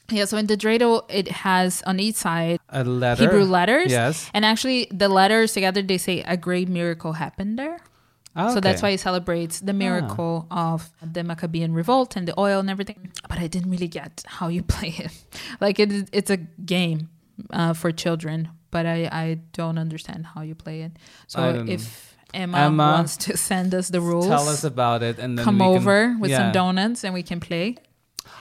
Yeah, 0.10 0.26
so 0.26 0.38
in 0.38 0.48
the 0.48 0.56
dreidel, 0.58 1.04
it 1.10 1.28
has 1.43 1.82
on 1.84 2.00
each 2.00 2.15
side 2.15 2.60
A 2.70 2.84
letter. 2.84 3.24
Hebrew 3.24 3.43
letters. 3.43 3.91
Yes. 3.91 4.30
And 4.34 4.46
actually, 4.46 4.88
the 4.91 5.10
letters 5.10 5.54
together, 5.54 5.82
they 5.82 5.98
say 5.98 6.24
a 6.26 6.38
great 6.38 6.70
miracle 6.70 7.13
happened 7.13 7.60
there. 7.60 7.78
Ah, 8.36 8.54
So 8.54 8.60
that's 8.62 8.82
why 8.82 8.91
he 8.91 8.98
celebrates 8.98 9.60
the 9.60 9.74
miracle 9.74 10.46
of 10.52 10.89
the 11.02 11.24
Maccabean 11.24 11.74
revolt 11.74 12.15
and 12.15 12.28
the 12.28 12.39
oil 12.39 12.60
and 12.60 12.70
everything. 12.70 13.12
But 13.28 13.39
I 13.39 13.48
didn't 13.48 13.72
really 13.72 13.88
get 13.89 14.24
how 14.28 14.48
you 14.48 14.63
play 14.76 14.93
it. 14.98 15.12
Like 15.60 15.80
it, 15.80 16.10
it's 16.13 16.30
a 16.30 16.38
game 16.38 17.10
uh, 17.52 17.74
for 17.74 17.91
children, 17.91 18.50
but 18.72 18.86
I, 18.86 19.10
I 19.12 19.39
don't 19.54 19.78
understand 19.78 20.28
how 20.28 20.41
you 20.41 20.56
play 20.56 20.82
it. 20.84 20.91
So 21.28 21.65
if 21.67 22.15
Emma, 22.34 22.58
Emma, 22.60 22.84
wants 22.93 23.17
to 23.26 23.36
send 23.50 23.74
us 23.74 23.89
the 23.89 24.02
rules, 24.02 24.28
Tell 24.28 24.48
us 24.50 24.63
about 24.63 25.02
it 25.04 25.17
and 25.20 25.38
then 25.38 25.43
come 25.43 25.56
we 25.56 25.65
can- 25.65 25.76
over 25.76 26.15
with 26.20 26.30
yeah. 26.32 26.38
some 26.38 26.52
donuts 26.52 27.04
and 27.04 27.13
we 27.13 27.24
can 27.24 27.39
play. 27.39 27.76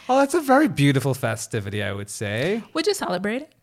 Oh, 0.08 0.18
that's 0.18 0.34
a 0.34 0.40
very 0.40 0.68
beautiful 0.68 1.14
festivity, 1.14 1.82
I 1.82 1.92
would 1.92 2.10
say. 2.10 2.62
Would 2.74 2.86
you 2.86 2.94
celebrate 2.94 3.42
it? 3.42 3.54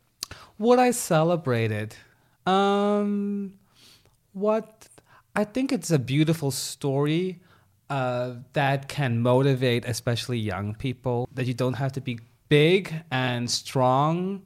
Would 0.58 0.80
I 0.80 0.92
celebrate 0.92 1.72
it? 1.72 1.98
Um, 2.46 3.54
what? 4.34 4.88
I 5.36 5.44
think 5.44 5.72
it's 5.72 5.90
a 5.90 6.00
beautiful 6.00 6.52
story 6.52 7.42
uh, 7.90 8.36
that 8.54 8.88
can 8.88 9.20
motivate, 9.20 9.86
especially 9.86 10.38
young 10.38 10.76
people. 10.76 11.28
That 11.34 11.46
you 11.46 11.54
don't 11.54 11.74
have 11.76 11.92
to 11.94 12.02
be 12.02 12.20
big 12.50 12.94
and 13.10 13.50
strong 13.50 14.46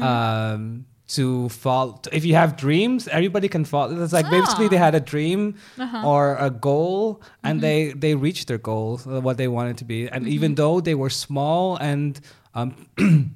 um, 0.00 0.86
to 1.08 1.48
fall. 1.48 2.02
If 2.12 2.24
you 2.24 2.34
have 2.34 2.56
dreams, 2.56 3.08
everybody 3.08 3.48
can 3.48 3.64
fall. 3.64 4.02
It's 4.02 4.12
like 4.12 4.28
basically 4.30 4.68
they 4.68 4.76
had 4.76 4.94
a 4.94 5.00
dream 5.00 5.56
or 6.04 6.36
a 6.36 6.50
goal, 6.50 7.22
and 7.42 7.60
they 7.60 7.92
they 7.92 8.14
reached 8.14 8.48
their 8.48 8.58
goals, 8.58 9.06
uh, 9.06 9.20
what 9.20 9.36
they 9.36 9.48
wanted 9.48 9.78
to 9.78 9.84
be. 9.84 10.08
And 10.08 10.28
even 10.28 10.54
though 10.54 10.80
they 10.80 10.94
were 10.94 11.10
small 11.10 11.76
and 11.76 12.20
um, 12.54 12.86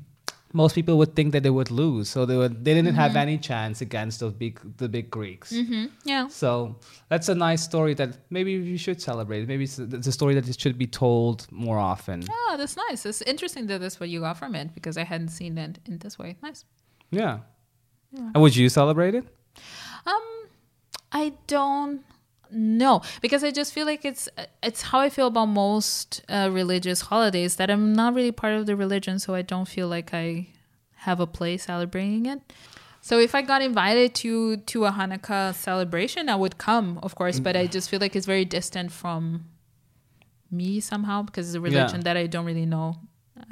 most 0.53 0.75
people 0.75 0.99
would 0.99 1.17
think 1.17 1.33
that 1.33 1.43
they 1.43 1.51
would 1.51 1.71
lose, 1.71 2.11
so 2.11 2.27
they 2.27 2.37
would 2.37 2.63
they 2.65 2.75
didn't 2.75 2.95
have 2.95 3.17
any 3.17 3.39
chance 3.39 3.81
against 3.81 4.21
those 4.21 4.35
big 4.35 4.61
the 4.77 4.89
big 4.89 5.11
Greeks. 5.11 5.53
Mm-hmm. 5.53 5.87
Yeah. 6.05 6.29
So 6.29 6.77
that's 7.09 7.29
a 7.31 7.35
nice 7.35 7.63
story 7.63 7.95
that 7.95 8.19
maybe 8.29 8.53
you 8.53 8.77
should 8.77 9.01
celebrate. 9.01 9.49
Maybe 9.49 9.65
it's, 9.65 9.79
it's 9.79 10.07
a 10.07 10.13
story 10.13 10.35
that 10.35 10.47
it 10.47 10.61
should 10.61 10.77
be 10.77 10.87
told 10.87 11.47
more 11.51 11.79
often. 11.79 12.25
Oh, 12.31 12.55
that's 12.59 12.77
nice. 12.77 13.07
It's 13.07 13.23
interesting 13.23 13.67
that 13.69 13.81
that's 13.81 13.99
what 13.99 14.11
you 14.11 14.21
got 14.21 14.37
from 14.37 14.55
it 14.55 14.75
because 14.75 14.99
I 14.99 15.05
hadn't 15.05 15.29
seen 15.29 15.57
it 15.57 15.79
in 15.87 15.99
this 15.99 16.19
way. 16.19 16.37
Nice. 16.43 16.67
Yeah. 17.11 17.39
And 18.15 18.43
would 18.43 18.55
you 18.57 18.69
celebrate 18.69 19.15
it? 19.15 19.25
Um, 20.07 20.23
I 21.11 21.33
don't 21.47 22.03
know 22.51 23.01
because 23.23 23.43
I 23.43 23.51
just 23.51 23.73
feel 23.73 23.87
like 23.87 24.05
it's 24.05 24.29
it's 24.63 24.83
how 24.83 25.01
I 25.01 25.09
feel 25.09 25.29
about 25.29 25.47
most 25.47 26.23
uh, 26.29 26.51
religious 26.53 27.03
holidays 27.03 27.57
that 27.57 27.71
I'm 27.71 27.95
not 27.95 28.15
really 28.15 28.33
part 28.33 28.55
of 28.55 28.67
the 28.67 28.77
religion, 28.77 29.19
so 29.19 29.35
I 29.35 29.43
don't 29.43 29.67
feel 29.67 29.89
like 29.89 30.13
I 30.13 30.49
have 30.97 31.21
a 31.21 31.27
place 31.27 31.65
celebrating 31.65 32.27
it. 32.27 32.41
So 33.01 33.19
if 33.19 33.35
I 33.35 33.43
got 33.43 33.63
invited 33.63 34.15
to 34.17 34.59
to 34.59 34.85
a 34.85 34.93
Hanukkah 34.93 35.55
celebration, 35.55 36.29
I 36.29 36.37
would 36.37 36.59
come, 36.59 36.99
of 37.03 37.15
course, 37.15 37.41
but 37.41 37.57
I 37.57 37.67
just 37.67 37.89
feel 37.91 38.01
like 38.01 38.15
it's 38.15 38.27
very 38.27 38.45
distant 38.45 38.93
from 38.93 39.47
me 40.51 40.81
somehow 40.81 41.23
because 41.23 41.49
it's 41.49 41.57
a 41.57 41.61
religion 41.61 42.01
that 42.03 42.17
I 42.17 42.27
don't 42.27 42.45
really 42.45 42.67
know 42.67 42.97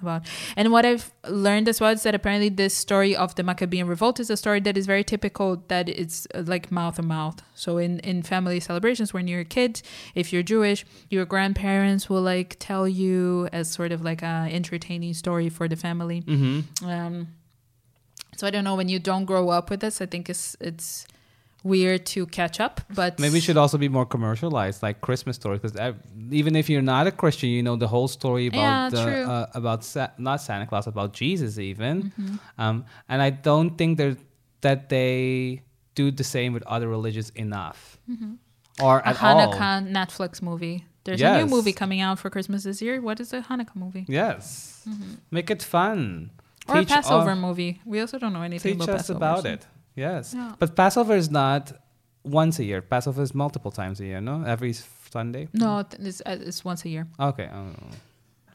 about. 0.02 0.26
And 0.56 0.72
what 0.72 0.84
I've 0.86 1.12
learned 1.28 1.68
as 1.68 1.80
well 1.80 1.92
is 1.92 2.02
that 2.02 2.14
apparently 2.14 2.48
this 2.48 2.76
story 2.76 3.16
of 3.16 3.34
the 3.34 3.42
Maccabean 3.42 3.86
revolt 3.86 4.20
is 4.20 4.30
a 4.30 4.36
story 4.36 4.60
that 4.60 4.76
is 4.76 4.86
very 4.86 5.04
typical 5.04 5.62
that 5.68 5.88
it's 5.88 6.26
uh, 6.34 6.42
like 6.46 6.70
mouth 6.70 6.96
to 6.96 7.02
mouth. 7.02 7.42
So 7.54 7.78
in 7.78 8.00
in 8.00 8.22
family 8.22 8.60
celebrations 8.60 9.12
when 9.12 9.28
you're 9.28 9.40
a 9.40 9.44
kid, 9.44 9.82
if 10.14 10.32
you're 10.32 10.42
Jewish, 10.42 10.84
your 11.08 11.24
grandparents 11.24 12.08
will 12.08 12.22
like 12.22 12.56
tell 12.58 12.86
you 12.86 13.48
as 13.52 13.70
sort 13.70 13.92
of 13.92 14.02
like 14.02 14.22
a 14.22 14.48
entertaining 14.50 15.14
story 15.14 15.48
for 15.48 15.68
the 15.68 15.76
family. 15.76 16.22
Mm-hmm. 16.22 16.88
Um, 16.88 17.28
so 18.36 18.46
I 18.46 18.50
don't 18.50 18.64
know 18.64 18.76
when 18.76 18.88
you 18.88 18.98
don't 18.98 19.24
grow 19.24 19.50
up 19.50 19.70
with 19.70 19.80
this, 19.80 20.00
I 20.00 20.06
think 20.06 20.30
it's 20.30 20.56
it's 20.60 21.06
weird 21.62 22.06
to 22.06 22.26
catch 22.26 22.58
up, 22.60 22.80
but 22.94 23.18
Maybe 23.18 23.38
it 23.38 23.42
should 23.42 23.56
also 23.56 23.76
be 23.78 23.88
more 23.88 24.06
commercialized, 24.06 24.82
like 24.82 25.00
Christmas 25.00 25.36
stories, 25.36 25.60
because 25.60 25.94
even 26.30 26.56
if 26.56 26.70
you're 26.70 26.82
not 26.82 27.06
a 27.06 27.10
Christian, 27.12 27.50
you 27.50 27.62
know 27.62 27.76
the 27.76 27.88
whole 27.88 28.08
story 28.08 28.46
about 28.46 28.58
Yeah, 28.60 28.88
the, 28.90 29.30
uh, 29.30 29.46
about 29.54 29.84
Sa- 29.84 30.10
not 30.18 30.40
Santa 30.40 30.66
Claus, 30.66 30.86
about 30.86 31.12
Jesus 31.12 31.58
even. 31.58 32.04
Mm-hmm. 32.04 32.36
Um, 32.58 32.84
and 33.08 33.20
I 33.22 33.30
don't 33.30 33.76
think 33.76 33.98
that 33.98 34.16
that 34.62 34.88
they 34.88 35.62
do 35.94 36.10
the 36.10 36.24
same 36.24 36.52
with 36.52 36.62
other 36.64 36.88
religions 36.88 37.30
enough, 37.34 37.98
or 38.82 38.98
a 39.00 39.08
at 39.08 39.22
all. 39.22 39.52
Hanukkah 39.52 39.86
Netflix 39.90 40.40
movie. 40.42 40.84
There's 41.04 41.20
a 41.22 41.38
new 41.38 41.46
movie 41.46 41.72
coming 41.72 42.00
out 42.00 42.18
for 42.18 42.28
Christmas 42.30 42.62
this 42.64 42.80
year. 42.82 43.00
What 43.00 43.20
is 43.20 43.30
the 43.30 43.40
Hanukkah 43.40 43.74
movie? 43.76 44.04
Yes, 44.08 44.86
make 45.30 45.50
it 45.50 45.62
fun. 45.62 46.30
Or 46.68 46.78
a 46.78 46.84
Passover 46.84 47.30
all- 47.30 47.36
movie. 47.36 47.80
We 47.84 48.00
also 48.00 48.18
don't 48.18 48.32
know 48.32 48.42
anything 48.42 48.74
Teach 48.78 48.84
about 48.84 48.94
us 48.96 49.02
Passover. 49.08 49.16
about 49.16 49.42
so- 49.42 49.48
it. 49.50 49.66
Yes, 49.96 50.34
Yeah. 50.34 50.54
but 50.58 50.76
Passover 50.76 51.16
is 51.16 51.30
not 51.30 51.72
once 52.24 52.58
a 52.58 52.64
year. 52.64 52.82
Passover 52.82 53.22
is 53.22 53.34
multiple 53.34 53.70
times 53.70 54.00
a 54.00 54.04
year. 54.04 54.20
No, 54.20 54.44
every 54.44 54.72
Sunday. 54.72 55.48
No, 55.52 55.84
it's, 55.98 56.20
uh, 56.24 56.36
it's 56.40 56.64
once 56.64 56.84
a 56.84 56.88
year. 56.88 57.06
Okay. 57.18 57.48
oh. 57.52 57.66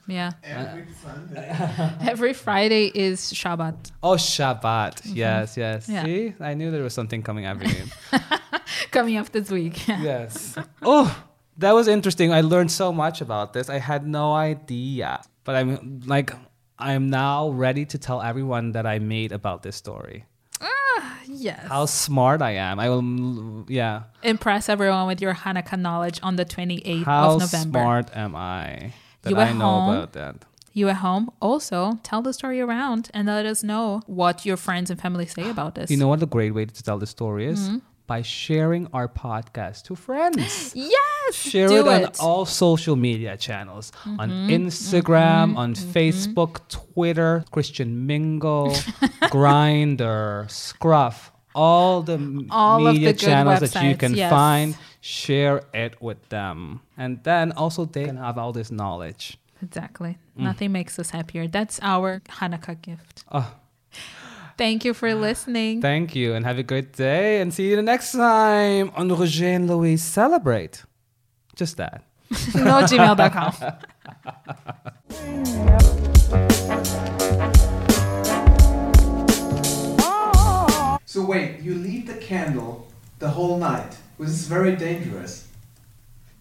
Yeah. 0.08 0.32
Every 0.44 0.86
Sunday. 1.04 1.98
Every 2.12 2.34
Friday 2.34 2.92
is 2.94 3.34
Shabbat. 3.34 3.92
Oh, 4.04 4.16
Shabbat. 4.16 5.02
Yes, 5.06 5.58
yes. 5.58 5.88
Mm-hmm. 5.88 5.94
Yeah. 5.96 6.06
See, 6.06 6.34
I 6.40 6.54
knew 6.54 6.70
there 6.70 6.84
was 6.84 6.94
something 6.94 7.24
coming 7.24 7.46
every 7.46 7.68
day. 7.68 7.84
Coming 8.92 9.18
up 9.18 9.32
this 9.32 9.50
week. 9.50 9.88
yes. 9.88 10.58
Oh, 10.84 11.10
that 11.58 11.74
was 11.74 11.88
interesting. 11.88 12.32
I 12.34 12.42
learned 12.42 12.72
so 12.72 12.92
much 12.94 13.22
about 13.22 13.54
this. 13.54 13.70
I 13.70 13.80
had 13.80 14.06
no 14.06 14.34
idea. 14.34 15.22
But 15.44 15.56
I'm 15.56 16.02
like, 16.06 16.32
I'm 16.78 17.10
now 17.10 17.50
ready 17.50 17.86
to 17.86 17.98
tell 17.98 18.22
everyone 18.22 18.74
that 18.74 18.86
I 18.86 19.00
made 19.00 19.32
about 19.32 19.64
this 19.64 19.76
story. 19.76 20.26
Yes. 21.28 21.68
how 21.68 21.86
smart 21.86 22.42
I 22.42 22.52
am. 22.52 22.80
I 22.80 22.90
will, 22.90 23.66
yeah. 23.68 24.04
Impress 24.24 24.70
everyone 24.70 25.08
with 25.08 25.22
your 25.22 25.34
Hanukkah 25.34 25.80
knowledge 25.80 26.20
on 26.24 26.36
the 26.36 26.46
28th 26.46 27.04
How 27.04 27.32
of 27.32 27.40
November. 27.42 27.80
How 27.80 27.84
smart 27.84 28.16
am 28.16 28.36
I 28.36 28.94
that 29.24 29.32
You 29.32 29.38
I 29.38 29.50
at 29.50 29.56
know 29.56 29.66
home? 29.66 29.90
about 29.96 30.14
that? 30.14 30.46
You 30.74 30.90
at 30.90 30.98
home 30.98 31.32
also 31.42 32.00
tell 32.04 32.22
the 32.22 32.34
story 32.34 32.60
around 32.62 33.10
and 33.14 33.28
let 33.28 33.46
us 33.46 33.64
know 33.64 34.02
what 34.08 34.46
your 34.46 34.58
friends 34.58 34.90
and 34.92 35.00
family 35.00 35.26
say 35.26 35.50
about 35.50 35.76
this. 35.76 35.90
You 35.90 35.98
know 35.98 36.08
what 36.08 36.22
a 36.22 36.26
great 36.26 36.54
way 36.54 36.66
to 36.66 36.84
tell 36.84 36.98
the 36.98 37.08
story 37.08 37.46
is? 37.46 37.60
Mm-hmm. 37.70 37.78
By 38.08 38.22
sharing 38.22 38.88
our 38.94 39.08
podcast 39.08 39.84
to 39.86 39.96
friends. 39.96 40.74
yes, 40.76 41.34
Share 41.34 41.68
do 41.68 41.76
it 41.80 41.88
on 41.88 42.02
it. 42.02 42.10
Mm-hmm. 42.14 42.26
all 42.26 42.46
social 42.46 42.96
media 42.96 43.36
channels 43.36 43.92
on 44.06 44.30
Instagram, 44.50 45.58
on 45.58 45.74
Facebook, 45.74 46.68
Twitter, 46.70 47.44
Christian 47.52 48.06
Mingle, 48.06 48.70
Grindr, 49.34 50.50
Scruff, 50.52 51.32
all 51.56 52.04
the 52.04 52.46
All 52.52 52.80
media 52.80 53.14
the 53.14 53.18
channels 53.18 53.60
that 53.62 53.84
you 53.84 53.96
can 53.96 54.14
yes. 54.14 54.30
find. 54.30 54.78
Share 55.02 55.62
it 55.74 56.02
with 56.02 56.30
them, 56.30 56.82
and 56.98 57.24
then 57.24 57.52
also 57.52 57.86
they 57.86 58.06
can 58.06 58.18
have 58.18 58.38
all 58.40 58.52
this 58.52 58.72
knowledge. 58.72 59.38
Exactly. 59.62 60.18
Mm. 60.38 60.44
Nothing 60.44 60.72
makes 60.72 60.98
us 60.98 61.12
happier. 61.12 61.48
That's 61.48 61.80
our 61.82 62.22
Hanukkah 62.28 62.82
gift. 62.82 63.24
Oh, 63.32 63.54
Thank 64.58 64.86
you 64.86 64.94
for 64.94 65.14
listening. 65.14 65.82
thank 65.82 66.16
you, 66.16 66.34
and 66.34 66.46
have 66.46 66.58
a 66.58 66.64
great 66.64 66.94
day, 66.94 67.42
and 67.42 67.54
see 67.54 67.70
you 67.70 67.76
the 67.76 67.82
next 67.82 68.14
time 68.14 68.92
on 68.96 69.10
Roger 69.10 69.48
and 69.48 69.68
Louise 69.68 70.04
celebrate. 70.04 70.84
Just 71.56 71.76
that. 71.78 72.04
no 72.56 72.84
gmail.com. 72.84 73.54
So 81.16 81.24
wait, 81.24 81.62
you 81.62 81.76
leave 81.76 82.08
the 82.08 82.16
candle 82.16 82.90
the 83.20 83.30
whole 83.30 83.58
night. 83.58 83.96
Was 84.18 84.32
this 84.32 84.48
very 84.48 84.76
dangerous? 84.76 85.45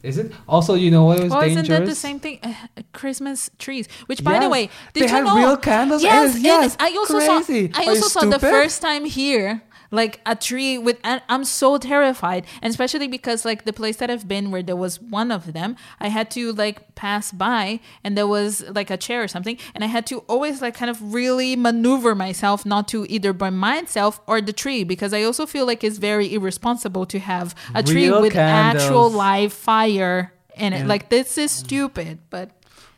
Is 0.05 0.19
it? 0.19 0.33
Also, 0.47 0.75
you 0.75 0.91
know 0.91 1.05
what 1.07 1.19
was 1.21 1.31
Well, 1.31 1.41
dangerous? 1.41 1.65
isn't 1.65 1.75
that 1.81 1.87
the 1.89 1.95
same 1.95 2.21
thing? 2.21 2.39
Uh, 2.43 2.53
Christmas 2.93 3.51
trees. 3.59 3.89
Which, 4.07 4.23
by 4.23 4.35
the 4.39 4.45
Yes. 4.47 4.53
way, 4.53 4.71
They 4.93 5.01
did 5.01 5.11
you 5.11 5.17
had 5.17 5.25
know? 5.25 5.37
real 5.37 5.57
candles? 5.57 6.03
Yes, 6.03 6.35
yes. 6.39 6.45
yes, 6.45 6.77
I 6.79 6.95
also 7.01 7.19
crazy. 7.19 7.73
saw. 7.73 7.81
I 7.81 7.85
also 7.87 8.09
saw 8.09 8.21
the 8.29 8.39
first 8.39 8.83
time 8.83 9.07
here, 9.07 9.63
like 9.95 10.21
a 10.27 10.35
tree 10.35 10.77
with. 10.77 10.99
And 11.05 11.23
I'm 11.29 11.45
so 11.45 11.79
terrified, 11.79 12.45
and 12.61 12.71
especially 12.71 13.09
because 13.09 13.45
like 13.45 13.65
the 13.65 13.73
place 13.73 13.97
that 13.97 14.11
I've 14.11 14.29
been, 14.29 14.51
where 14.51 14.63
there 14.63 14.77
was 14.77 15.01
one 15.01 15.31
of 15.31 15.53
them, 15.53 15.77
I 16.01 16.09
had 16.09 16.31
to 16.33 16.53
like 16.53 16.95
pass 16.95 17.33
by, 17.33 17.81
and 18.03 18.17
there 18.19 18.27
was 18.27 18.63
like 18.69 18.91
a 18.91 18.97
chair 18.97 19.23
or 19.23 19.29
something, 19.29 19.57
and 19.75 19.85
I 19.85 19.87
had 19.87 20.07
to 20.07 20.19
always 20.29 20.61
like 20.61 20.75
kind 20.75 20.91
of 20.91 21.15
really 21.15 21.57
maneuver 21.57 22.15
myself 22.15 22.67
not 22.67 22.89
to 22.89 23.07
either 23.09 23.33
burn 23.33 23.57
myself 23.57 24.21
or 24.27 24.41
the 24.41 24.53
tree, 24.53 24.85
because 24.85 25.13
I 25.15 25.23
also 25.23 25.47
feel 25.47 25.67
like 25.67 25.83
it's 25.83 25.99
very 25.99 26.35
irresponsible 26.35 27.07
to 27.07 27.19
have 27.19 27.55
a 27.75 27.83
tree 27.83 28.09
Real 28.09 28.21
with 28.21 28.37
actual 28.37 29.11
live 29.11 29.53
fire 29.53 30.33
in 30.57 30.73
it. 30.73 30.81
Yeah. 30.81 30.87
Like 30.87 31.09
this 31.09 31.39
is 31.39 31.51
stupid, 31.51 32.19
but 32.31 32.51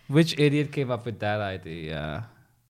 Which 0.09 0.39
idiot 0.39 0.71
came 0.73 0.91
up 0.91 1.05
with 1.05 1.19
that 1.19 1.41
idea? 1.41 2.29